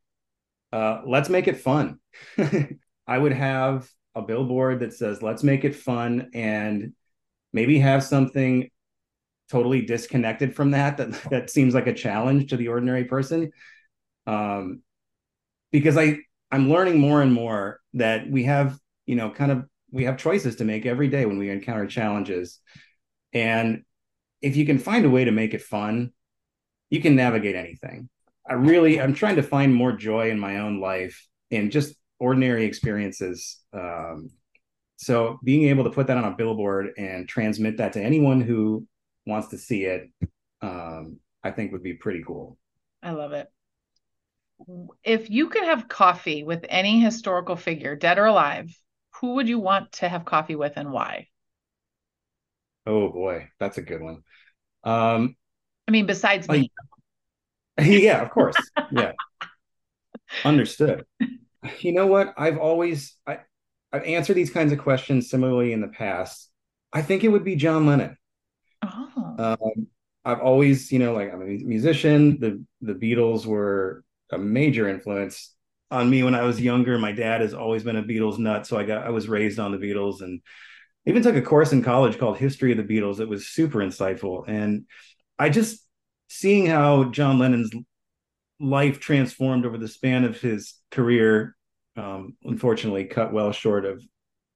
uh, 0.75 1.01
let's 1.05 1.29
make 1.29 1.47
it 1.47 1.57
fun. 1.57 1.99
I 3.07 3.17
would 3.17 3.31
have 3.31 3.89
a 4.13 4.21
billboard 4.21 4.81
that 4.81 4.93
says, 4.93 5.21
let's 5.21 5.41
make 5.41 5.63
it 5.63 5.73
fun 5.73 6.31
and 6.33 6.93
maybe 7.53 7.79
have 7.79 8.03
something 8.03 8.69
totally 9.49 9.81
disconnected 9.81 10.55
from 10.55 10.71
that 10.71 10.97
that 10.97 11.11
that 11.29 11.49
seems 11.49 11.73
like 11.73 11.87
a 11.87 11.93
challenge 11.93 12.49
to 12.49 12.57
the 12.57 12.67
ordinary 12.67 13.05
person. 13.05 13.51
Um 14.27 14.81
because 15.71 15.97
i 15.97 16.17
i'm 16.51 16.69
learning 16.69 16.99
more 16.99 17.21
and 17.21 17.33
more 17.33 17.81
that 17.93 18.29
we 18.29 18.43
have 18.43 18.77
you 19.05 19.15
know 19.15 19.29
kind 19.29 19.51
of 19.51 19.65
we 19.91 20.05
have 20.05 20.17
choices 20.17 20.57
to 20.57 20.63
make 20.63 20.85
every 20.85 21.07
day 21.07 21.25
when 21.25 21.37
we 21.37 21.49
encounter 21.49 21.87
challenges. 21.87 22.59
And 23.33 23.83
if 24.41 24.55
you 24.55 24.65
can 24.65 24.77
find 24.77 25.05
a 25.05 25.09
way 25.09 25.25
to 25.25 25.31
make 25.31 25.53
it 25.53 25.61
fun 25.61 26.11
you 26.89 27.01
can 27.01 27.15
navigate 27.15 27.55
anything. 27.55 28.09
I 28.49 28.53
really 28.53 29.01
I'm 29.01 29.13
trying 29.13 29.37
to 29.37 29.43
find 29.43 29.73
more 29.73 29.91
joy 29.91 30.29
in 30.29 30.39
my 30.39 30.59
own 30.59 30.79
life 30.79 31.27
in 31.49 31.71
just 31.71 31.95
ordinary 32.19 32.65
experiences. 32.65 33.59
Um, 33.73 34.29
so 34.97 35.39
being 35.43 35.67
able 35.69 35.83
to 35.85 35.89
put 35.89 36.07
that 36.07 36.17
on 36.17 36.25
a 36.25 36.35
billboard 36.35 36.91
and 36.97 37.27
transmit 37.27 37.77
that 37.77 37.93
to 37.93 38.01
anyone 38.01 38.41
who 38.41 38.87
wants 39.25 39.49
to 39.49 39.57
see 39.57 39.85
it, 39.85 40.09
um, 40.61 41.19
I 41.43 41.51
think 41.51 41.71
would 41.71 41.83
be 41.83 41.93
pretty 41.93 42.23
cool. 42.25 42.57
I 43.01 43.11
love 43.11 43.33
it. 43.33 43.51
If 45.03 45.29
you 45.29 45.49
could 45.49 45.65
have 45.65 45.87
coffee 45.87 46.43
with 46.43 46.65
any 46.69 46.99
historical 47.01 47.55
figure, 47.55 47.95
dead 47.95 48.17
or 48.17 48.25
alive, 48.25 48.75
who 49.19 49.35
would 49.35 49.47
you 49.47 49.59
want 49.59 49.91
to 49.93 50.09
have 50.09 50.25
coffee 50.25 50.55
with 50.55 50.73
and 50.77 50.91
why? 50.91 51.27
Oh 52.85 53.09
boy, 53.09 53.49
that's 53.59 53.77
a 53.77 53.81
good 53.81 54.01
one. 54.01 54.23
Um, 54.83 55.35
I 55.87 55.91
mean, 55.91 56.05
besides 56.05 56.47
me. 56.47 56.71
yeah, 57.79 58.21
of 58.21 58.31
course. 58.31 58.55
Yeah. 58.91 59.13
Understood. 60.43 61.05
You 61.79 61.93
know 61.93 62.07
what? 62.07 62.33
I've 62.37 62.57
always 62.57 63.15
I 63.25 63.39
I've 63.91 64.03
answered 64.03 64.35
these 64.35 64.51
kinds 64.51 64.71
of 64.71 64.79
questions 64.79 65.29
similarly 65.29 65.73
in 65.73 65.81
the 65.81 65.87
past. 65.87 66.49
I 66.93 67.01
think 67.01 67.23
it 67.23 67.29
would 67.29 67.43
be 67.43 67.55
John 67.55 67.85
Lennon. 67.85 68.17
Oh. 68.85 69.35
Um, 69.37 69.87
I've 70.23 70.39
always, 70.39 70.91
you 70.91 70.99
know, 70.99 71.13
like 71.13 71.31
I'm 71.33 71.41
a 71.41 71.45
musician. 71.45 72.39
The 72.39 72.63
the 72.81 72.93
Beatles 72.93 73.45
were 73.45 74.03
a 74.31 74.37
major 74.37 74.89
influence 74.89 75.53
on 75.91 76.09
me 76.09 76.23
when 76.23 76.35
I 76.35 76.43
was 76.43 76.59
younger. 76.59 76.97
My 76.97 77.11
dad 77.11 77.41
has 77.41 77.53
always 77.53 77.83
been 77.83 77.95
a 77.95 78.03
Beatles 78.03 78.39
nut, 78.39 78.65
so 78.65 78.77
I 78.77 78.83
got 78.83 79.05
I 79.05 79.09
was 79.09 79.29
raised 79.29 79.59
on 79.59 79.71
the 79.71 79.77
Beatles 79.77 80.21
and 80.21 80.41
even 81.05 81.21
took 81.21 81.35
a 81.35 81.41
course 81.41 81.71
in 81.71 81.83
college 81.83 82.17
called 82.17 82.37
History 82.37 82.71
of 82.71 82.77
the 82.77 82.83
Beatles. 82.83 83.19
It 83.19 83.29
was 83.29 83.47
super 83.47 83.79
insightful. 83.79 84.45
And 84.47 84.85
I 85.37 85.49
just 85.49 85.85
seeing 86.27 86.65
how 86.65 87.05
John 87.05 87.37
Lennon's 87.37 87.71
life 88.59 88.99
transformed 88.99 89.65
over 89.65 89.77
the 89.77 89.87
span 89.87 90.23
of 90.23 90.39
his 90.39 90.75
career, 90.89 91.55
um, 91.95 92.35
unfortunately 92.43 93.05
cut 93.05 93.33
well 93.33 93.51
short 93.51 93.85
of, 93.85 94.03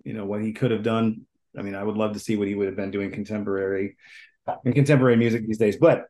you 0.04 0.13
know, 0.13 0.26
what 0.26 0.42
he 0.42 0.54
could 0.54 0.72
have 0.72 0.84
done. 0.84 1.28
I 1.58 1.62
mean, 1.62 1.76
I 1.76 1.84
would 1.84 1.98
love 1.98 2.14
to 2.14 2.20
see 2.20 2.36
what 2.36 2.48
he 2.48 2.56
would 2.56 2.68
have 2.68 2.76
been 2.76 2.92
doing 2.92 3.12
contemporary 3.12 3.98
in 4.66 4.74
contemporary 4.74 5.16
music 5.16 5.46
these 5.46 5.58
days. 5.58 5.78
But 5.78 6.06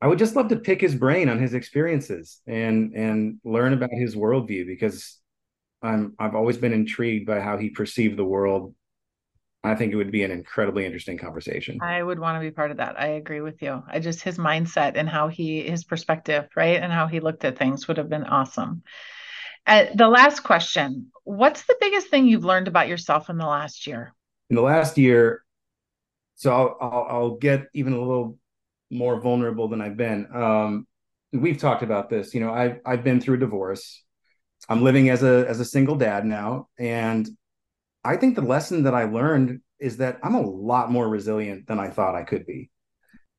I 0.00 0.06
would 0.06 0.18
just 0.18 0.36
love 0.36 0.48
to 0.48 0.56
pick 0.56 0.80
his 0.80 0.94
brain 0.94 1.28
on 1.28 1.38
his 1.38 1.54
experiences 1.54 2.40
and 2.46 2.92
and 2.94 3.38
learn 3.44 3.72
about 3.72 3.90
his 3.92 4.14
worldview 4.14 4.66
because 4.66 5.18
I'm 5.82 6.14
I've 6.18 6.34
always 6.34 6.58
been 6.58 6.72
intrigued 6.72 7.26
by 7.26 7.40
how 7.40 7.56
he 7.56 7.70
perceived 7.70 8.18
the 8.18 8.24
world. 8.24 8.74
I 9.62 9.74
think 9.74 9.92
it 9.92 9.96
would 9.96 10.12
be 10.12 10.22
an 10.22 10.30
incredibly 10.30 10.84
interesting 10.84 11.16
conversation. 11.16 11.78
I 11.80 12.02
would 12.02 12.18
want 12.18 12.36
to 12.36 12.46
be 12.46 12.50
part 12.50 12.70
of 12.70 12.76
that. 12.76 13.00
I 13.00 13.06
agree 13.06 13.40
with 13.40 13.62
you. 13.62 13.82
I 13.88 13.98
just 13.98 14.20
his 14.20 14.36
mindset 14.36 14.92
and 14.96 15.08
how 15.08 15.28
he 15.28 15.62
his 15.62 15.84
perspective, 15.84 16.48
right, 16.54 16.82
and 16.82 16.92
how 16.92 17.06
he 17.06 17.20
looked 17.20 17.44
at 17.46 17.56
things 17.56 17.88
would 17.88 17.96
have 17.96 18.10
been 18.10 18.24
awesome. 18.24 18.82
Uh, 19.66 19.86
the 19.94 20.08
last 20.08 20.40
question: 20.40 21.10
What's 21.24 21.64
the 21.64 21.76
biggest 21.80 22.08
thing 22.08 22.26
you've 22.26 22.44
learned 22.44 22.68
about 22.68 22.88
yourself 22.88 23.30
in 23.30 23.38
the 23.38 23.46
last 23.46 23.86
year? 23.86 24.12
In 24.50 24.56
the 24.56 24.62
last 24.62 24.98
year, 24.98 25.42
so 26.34 26.52
I'll, 26.52 26.76
I'll, 26.80 27.06
I'll 27.08 27.36
get 27.36 27.68
even 27.74 27.92
a 27.92 27.98
little 28.00 28.38
more 28.90 29.20
vulnerable 29.20 29.68
than 29.68 29.80
I've 29.80 29.96
been. 29.96 30.28
Um, 30.34 30.86
we've 31.32 31.58
talked 31.58 31.82
about 31.82 32.10
this. 32.10 32.34
You 32.34 32.40
know, 32.40 32.52
I've 32.52 32.80
I've 32.84 33.04
been 33.04 33.20
through 33.20 33.36
a 33.36 33.40
divorce. 33.40 34.02
I'm 34.68 34.82
living 34.82 35.10
as 35.10 35.22
a 35.22 35.46
as 35.48 35.60
a 35.60 35.64
single 35.64 35.96
dad 35.96 36.24
now, 36.24 36.68
and 36.78 37.28
I 38.04 38.16
think 38.16 38.34
the 38.34 38.42
lesson 38.42 38.84
that 38.84 38.94
I 38.94 39.04
learned 39.04 39.60
is 39.78 39.98
that 39.98 40.18
I'm 40.22 40.34
a 40.34 40.40
lot 40.40 40.90
more 40.90 41.08
resilient 41.08 41.66
than 41.66 41.78
I 41.78 41.88
thought 41.90 42.14
I 42.14 42.22
could 42.22 42.46
be. 42.46 42.70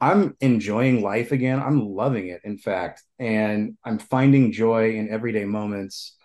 I'm 0.02 0.36
enjoying 0.42 1.02
life 1.02 1.32
again. 1.32 1.60
I'm 1.60 1.80
loving 1.80 2.28
it, 2.28 2.42
in 2.44 2.58
fact, 2.58 3.02
and 3.18 3.78
I'm 3.84 3.98
finding 3.98 4.52
joy 4.52 4.96
in 4.96 5.10
everyday 5.10 5.46
moments 5.46 6.18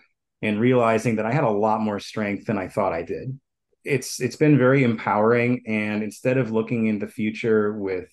and 0.42 0.58
realizing 0.60 1.16
that 1.16 1.26
I 1.26 1.32
had 1.32 1.44
a 1.44 1.50
lot 1.50 1.80
more 1.80 2.00
strength 2.00 2.46
than 2.46 2.58
I 2.58 2.68
thought 2.68 2.92
I 2.92 3.02
did 3.02 3.38
it's 3.84 4.20
it's 4.20 4.36
been 4.36 4.58
very 4.58 4.84
empowering. 4.84 5.62
And 5.66 6.02
instead 6.02 6.38
of 6.38 6.50
looking 6.50 6.86
in 6.86 6.98
the 6.98 7.08
future 7.08 7.72
with 7.72 8.08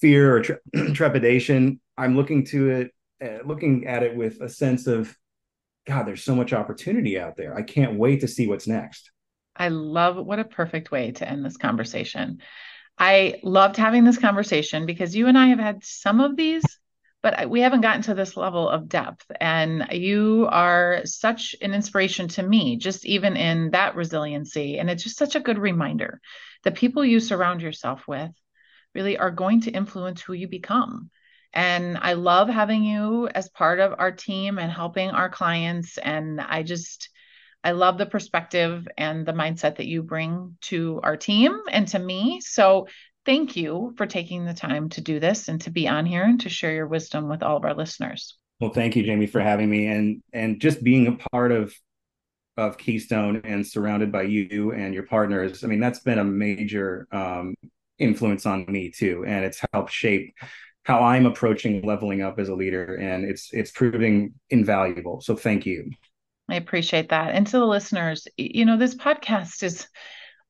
fear 0.00 0.36
or 0.36 0.42
tre- 0.42 0.56
trepidation 0.92 1.80
i'm 1.96 2.16
looking 2.16 2.44
to 2.44 2.68
it 2.68 2.90
uh, 3.24 3.38
looking 3.46 3.86
at 3.86 4.02
it 4.02 4.14
with 4.14 4.40
a 4.40 4.48
sense 4.48 4.86
of 4.86 5.16
god 5.86 6.04
there's 6.04 6.24
so 6.24 6.34
much 6.34 6.52
opportunity 6.52 7.18
out 7.18 7.36
there. 7.36 7.56
I 7.56 7.62
can't 7.62 7.98
wait 7.98 8.20
to 8.20 8.28
see 8.28 8.46
what's 8.46 8.66
next. 8.66 9.10
I 9.56 9.68
love 9.68 10.16
what 10.16 10.38
a 10.38 10.44
perfect 10.44 10.90
way 10.90 11.12
to 11.12 11.28
end 11.28 11.44
this 11.44 11.56
conversation. 11.56 12.38
I 12.98 13.40
loved 13.42 13.76
having 13.76 14.04
this 14.04 14.18
conversation 14.18 14.86
because 14.86 15.16
you 15.16 15.26
and 15.26 15.36
i 15.36 15.48
have 15.48 15.58
had 15.58 15.84
some 15.84 16.20
of 16.20 16.36
these 16.36 16.64
but 17.24 17.48
we 17.48 17.62
haven't 17.62 17.80
gotten 17.80 18.02
to 18.02 18.12
this 18.12 18.36
level 18.36 18.68
of 18.68 18.86
depth. 18.86 19.24
And 19.40 19.86
you 19.92 20.46
are 20.50 21.00
such 21.06 21.56
an 21.62 21.72
inspiration 21.72 22.28
to 22.28 22.42
me, 22.42 22.76
just 22.76 23.06
even 23.06 23.34
in 23.34 23.70
that 23.70 23.96
resiliency. 23.96 24.78
And 24.78 24.90
it's 24.90 25.02
just 25.02 25.16
such 25.16 25.34
a 25.34 25.40
good 25.40 25.58
reminder 25.58 26.20
that 26.64 26.74
people 26.74 27.02
you 27.02 27.20
surround 27.20 27.62
yourself 27.62 28.06
with 28.06 28.30
really 28.94 29.16
are 29.16 29.30
going 29.30 29.62
to 29.62 29.70
influence 29.70 30.20
who 30.20 30.34
you 30.34 30.48
become. 30.48 31.08
And 31.54 31.96
I 31.96 32.12
love 32.12 32.50
having 32.50 32.84
you 32.84 33.26
as 33.34 33.48
part 33.48 33.80
of 33.80 33.94
our 33.98 34.12
team 34.12 34.58
and 34.58 34.70
helping 34.70 35.08
our 35.08 35.30
clients. 35.30 35.96
And 35.96 36.42
I 36.42 36.62
just, 36.62 37.08
I 37.64 37.70
love 37.70 37.96
the 37.96 38.04
perspective 38.04 38.86
and 38.98 39.24
the 39.24 39.32
mindset 39.32 39.76
that 39.76 39.86
you 39.86 40.02
bring 40.02 40.58
to 40.64 41.00
our 41.02 41.16
team 41.16 41.58
and 41.70 41.88
to 41.88 41.98
me. 41.98 42.42
So 42.42 42.86
thank 43.24 43.56
you 43.56 43.94
for 43.96 44.06
taking 44.06 44.44
the 44.44 44.54
time 44.54 44.88
to 44.90 45.00
do 45.00 45.20
this 45.20 45.48
and 45.48 45.60
to 45.62 45.70
be 45.70 45.88
on 45.88 46.06
here 46.06 46.24
and 46.24 46.40
to 46.40 46.48
share 46.48 46.72
your 46.72 46.86
wisdom 46.86 47.28
with 47.28 47.42
all 47.42 47.56
of 47.56 47.64
our 47.64 47.74
listeners. 47.74 48.36
Well, 48.60 48.72
thank 48.72 48.96
you, 48.96 49.02
Jamie, 49.02 49.26
for 49.26 49.40
having 49.40 49.68
me 49.68 49.86
and 49.86 50.22
and 50.32 50.60
just 50.60 50.82
being 50.82 51.06
a 51.06 51.28
part 51.30 51.52
of 51.52 51.74
of 52.56 52.78
Keystone 52.78 53.42
and 53.44 53.66
surrounded 53.66 54.12
by 54.12 54.22
you 54.22 54.72
and 54.72 54.94
your 54.94 55.02
partners. 55.04 55.64
I 55.64 55.66
mean, 55.66 55.80
that's 55.80 56.00
been 56.00 56.20
a 56.20 56.24
major 56.24 57.08
um, 57.10 57.54
influence 57.98 58.46
on 58.46 58.64
me 58.68 58.90
too, 58.90 59.24
and 59.26 59.44
it's 59.44 59.60
helped 59.72 59.92
shape 59.92 60.34
how 60.84 61.02
I'm 61.02 61.26
approaching 61.26 61.82
leveling 61.82 62.22
up 62.22 62.38
as 62.38 62.48
a 62.48 62.54
leader, 62.54 62.96
and 62.96 63.24
it's 63.24 63.48
it's 63.52 63.70
proving 63.70 64.34
invaluable. 64.50 65.20
So, 65.20 65.34
thank 65.34 65.66
you. 65.66 65.90
I 66.48 66.56
appreciate 66.56 67.08
that. 67.08 67.34
And 67.34 67.46
to 67.46 67.58
the 67.58 67.66
listeners, 67.66 68.28
you 68.36 68.66
know, 68.66 68.76
this 68.76 68.94
podcast 68.94 69.62
is 69.62 69.88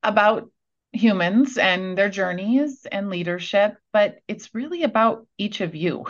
about 0.02 0.50
humans 0.94 1.58
and 1.58 1.98
their 1.98 2.08
journeys 2.08 2.86
and 2.90 3.10
leadership, 3.10 3.76
but 3.92 4.18
it's 4.28 4.54
really 4.54 4.84
about 4.84 5.26
each 5.36 5.60
of 5.60 5.74
you 5.74 6.06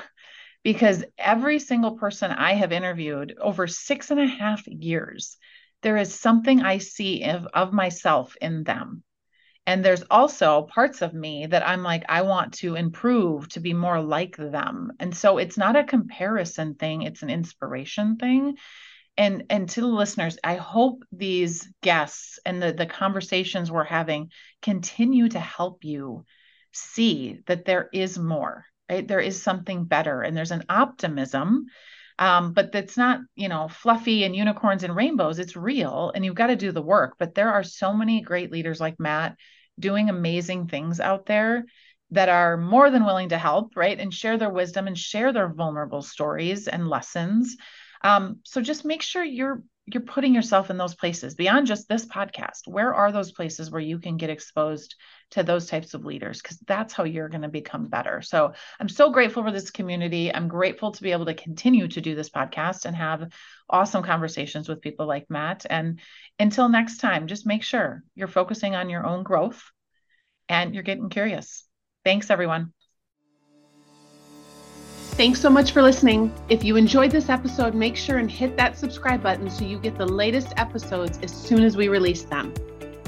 because 0.62 1.05
every 1.18 1.59
single 1.59 1.92
person 1.92 2.31
I 2.31 2.55
have 2.55 2.73
interviewed 2.73 3.37
over 3.40 3.66
six 3.66 4.11
and 4.11 4.20
a 4.20 4.27
half 4.27 4.66
years, 4.66 5.37
there 5.83 5.97
is 5.97 6.14
something 6.14 6.62
I 6.62 6.79
see 6.79 7.25
of, 7.25 7.47
of 7.53 7.73
myself 7.73 8.37
in 8.40 8.64
them. 8.64 9.03
And 9.66 9.83
there's 9.83 10.05
also 10.11 10.62
parts 10.62 11.01
of 11.01 11.14
me 11.14 11.47
that 11.47 11.66
I'm 11.66 11.83
like, 11.83 12.05
I 12.09 12.23
want 12.23 12.53
to 12.55 12.75
improve 12.75 13.49
to 13.51 13.61
be 13.61 13.73
more 13.73 14.01
like 14.01 14.37
them. 14.37 14.92
And 15.01 15.16
so 15.16 15.38
it's 15.38 15.57
not 15.57 15.77
a 15.77 15.85
comparison 15.85 16.75
thing, 16.75 17.03
it's 17.03 17.23
an 17.23 17.31
inspiration 17.31 18.16
thing 18.16 18.57
and 19.16 19.44
and 19.50 19.68
to 19.68 19.81
the 19.81 19.87
listeners 19.87 20.38
i 20.42 20.55
hope 20.55 21.05
these 21.12 21.68
guests 21.83 22.38
and 22.44 22.62
the 22.62 22.72
the 22.72 22.87
conversations 22.87 23.70
we're 23.70 23.85
having 23.85 24.31
continue 24.62 25.29
to 25.29 25.40
help 25.40 25.85
you 25.85 26.24
see 26.72 27.40
that 27.46 27.64
there 27.64 27.88
is 27.92 28.18
more 28.18 28.66
right? 28.90 29.07
There 29.07 29.20
is 29.20 29.42
something 29.42 29.85
better 29.85 30.22
and 30.22 30.37
there's 30.37 30.50
an 30.50 30.64
optimism 30.68 31.66
um, 32.16 32.53
but 32.53 32.70
that's 32.70 32.96
not 32.96 33.20
you 33.35 33.48
know 33.48 33.68
fluffy 33.68 34.22
and 34.24 34.37
unicorns 34.37 34.85
and 34.85 34.94
rainbows. 34.94 35.40
It's 35.40 35.57
real 35.57 36.12
and 36.14 36.24
you've 36.24 36.37
got 36.37 36.46
to 36.46 36.57
do 36.57 36.70
the 36.70 36.83
work. 36.83 37.16
But 37.18 37.35
there 37.35 37.50
are 37.50 37.64
so 37.64 37.92
many 37.92 38.20
great 38.20 38.53
leaders 38.53 38.81
like 38.81 39.00
matt 39.00 39.37
doing 39.81 40.09
amazing 40.09 40.68
things 40.68 41.00
out 41.00 41.27
there 41.27 41.64
that 42.12 42.29
are 42.29 42.57
more 42.57 42.90
than 42.90 43.05
willing 43.05 43.31
to 43.31 43.38
help 43.38 43.77
right? 43.77 43.98
And 43.98 44.14
share 44.14 44.38
their 44.38 44.50
wisdom 44.50 44.87
and 44.87 44.96
share 44.96 45.33
their 45.33 45.48
vulnerable 45.48 46.03
stories 46.03 46.68
and 46.68 46.88
lessons 46.88 47.57
um, 48.04 48.40
so 48.44 48.60
just 48.60 48.84
make 48.84 49.02
sure 49.02 49.24
you're 49.24 49.62
you're 49.86 50.02
putting 50.02 50.34
yourself 50.34 50.70
in 50.70 50.78
those 50.78 50.94
places 50.94 51.34
beyond 51.34 51.66
just 51.66 51.88
this 51.88 52.06
podcast. 52.06 52.66
Where 52.66 52.94
are 52.94 53.12
those 53.12 53.32
places 53.32 53.70
where 53.70 53.82
you 53.82 53.98
can 53.98 54.16
get 54.16 54.30
exposed 54.30 54.94
to 55.32 55.42
those 55.42 55.66
types 55.66 55.92
of 55.92 56.06
leaders? 56.06 56.40
Because 56.40 56.58
that's 56.60 56.94
how 56.94 57.04
you're 57.04 57.28
going 57.28 57.42
to 57.42 57.48
become 57.48 57.88
better. 57.88 58.22
So 58.22 58.54
I'm 58.80 58.88
so 58.88 59.10
grateful 59.10 59.42
for 59.42 59.52
this 59.52 59.70
community. 59.70 60.34
I'm 60.34 60.48
grateful 60.48 60.92
to 60.92 61.02
be 61.02 61.12
able 61.12 61.26
to 61.26 61.34
continue 61.34 61.86
to 61.88 62.00
do 62.00 62.14
this 62.14 62.30
podcast 62.30 62.86
and 62.86 62.96
have 62.96 63.30
awesome 63.68 64.02
conversations 64.02 64.70
with 64.70 64.80
people 64.80 65.06
like 65.06 65.28
Matt. 65.28 65.66
And 65.68 66.00
until 66.38 66.70
next 66.70 66.98
time, 66.98 67.26
just 67.26 67.46
make 67.46 67.62
sure 67.62 68.04
you're 68.14 68.26
focusing 68.26 68.74
on 68.74 68.88
your 68.88 69.04
own 69.04 69.22
growth 69.22 69.62
and 70.48 70.72
you're 70.72 70.82
getting 70.82 71.10
curious. 71.10 71.66
Thanks, 72.04 72.30
everyone. 72.30 72.72
Thanks 75.16 75.40
so 75.40 75.48
much 75.48 75.70
for 75.70 75.81
listening. 75.81 76.35
If 76.48 76.64
you 76.64 76.74
enjoyed 76.74 77.12
this 77.12 77.29
episode, 77.29 77.72
make 77.72 77.94
sure 77.94 78.18
and 78.18 78.29
hit 78.29 78.57
that 78.57 78.77
subscribe 78.77 79.22
button 79.22 79.48
so 79.48 79.64
you 79.64 79.79
get 79.79 79.96
the 79.96 80.05
latest 80.05 80.53
episodes 80.57 81.20
as 81.22 81.31
soon 81.31 81.62
as 81.62 81.77
we 81.77 81.87
release 81.87 82.24
them. 82.24 82.53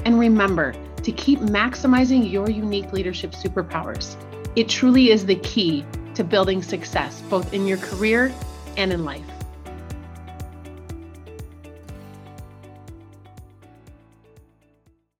And 0.05 0.17
remember 0.17 0.73
to 1.03 1.11
keep 1.11 1.39
maximizing 1.39 2.31
your 2.31 2.49
unique 2.49 2.93
leadership 2.93 3.33
superpowers. 3.33 4.15
It 4.55 4.69
truly 4.69 5.11
is 5.11 5.25
the 5.25 5.35
key 5.35 5.83
to 6.15 6.23
building 6.23 6.63
success, 6.63 7.21
both 7.29 7.53
in 7.53 7.67
your 7.67 7.77
career 7.77 8.33
and 8.77 8.93
in 8.93 9.03
life. 9.03 9.36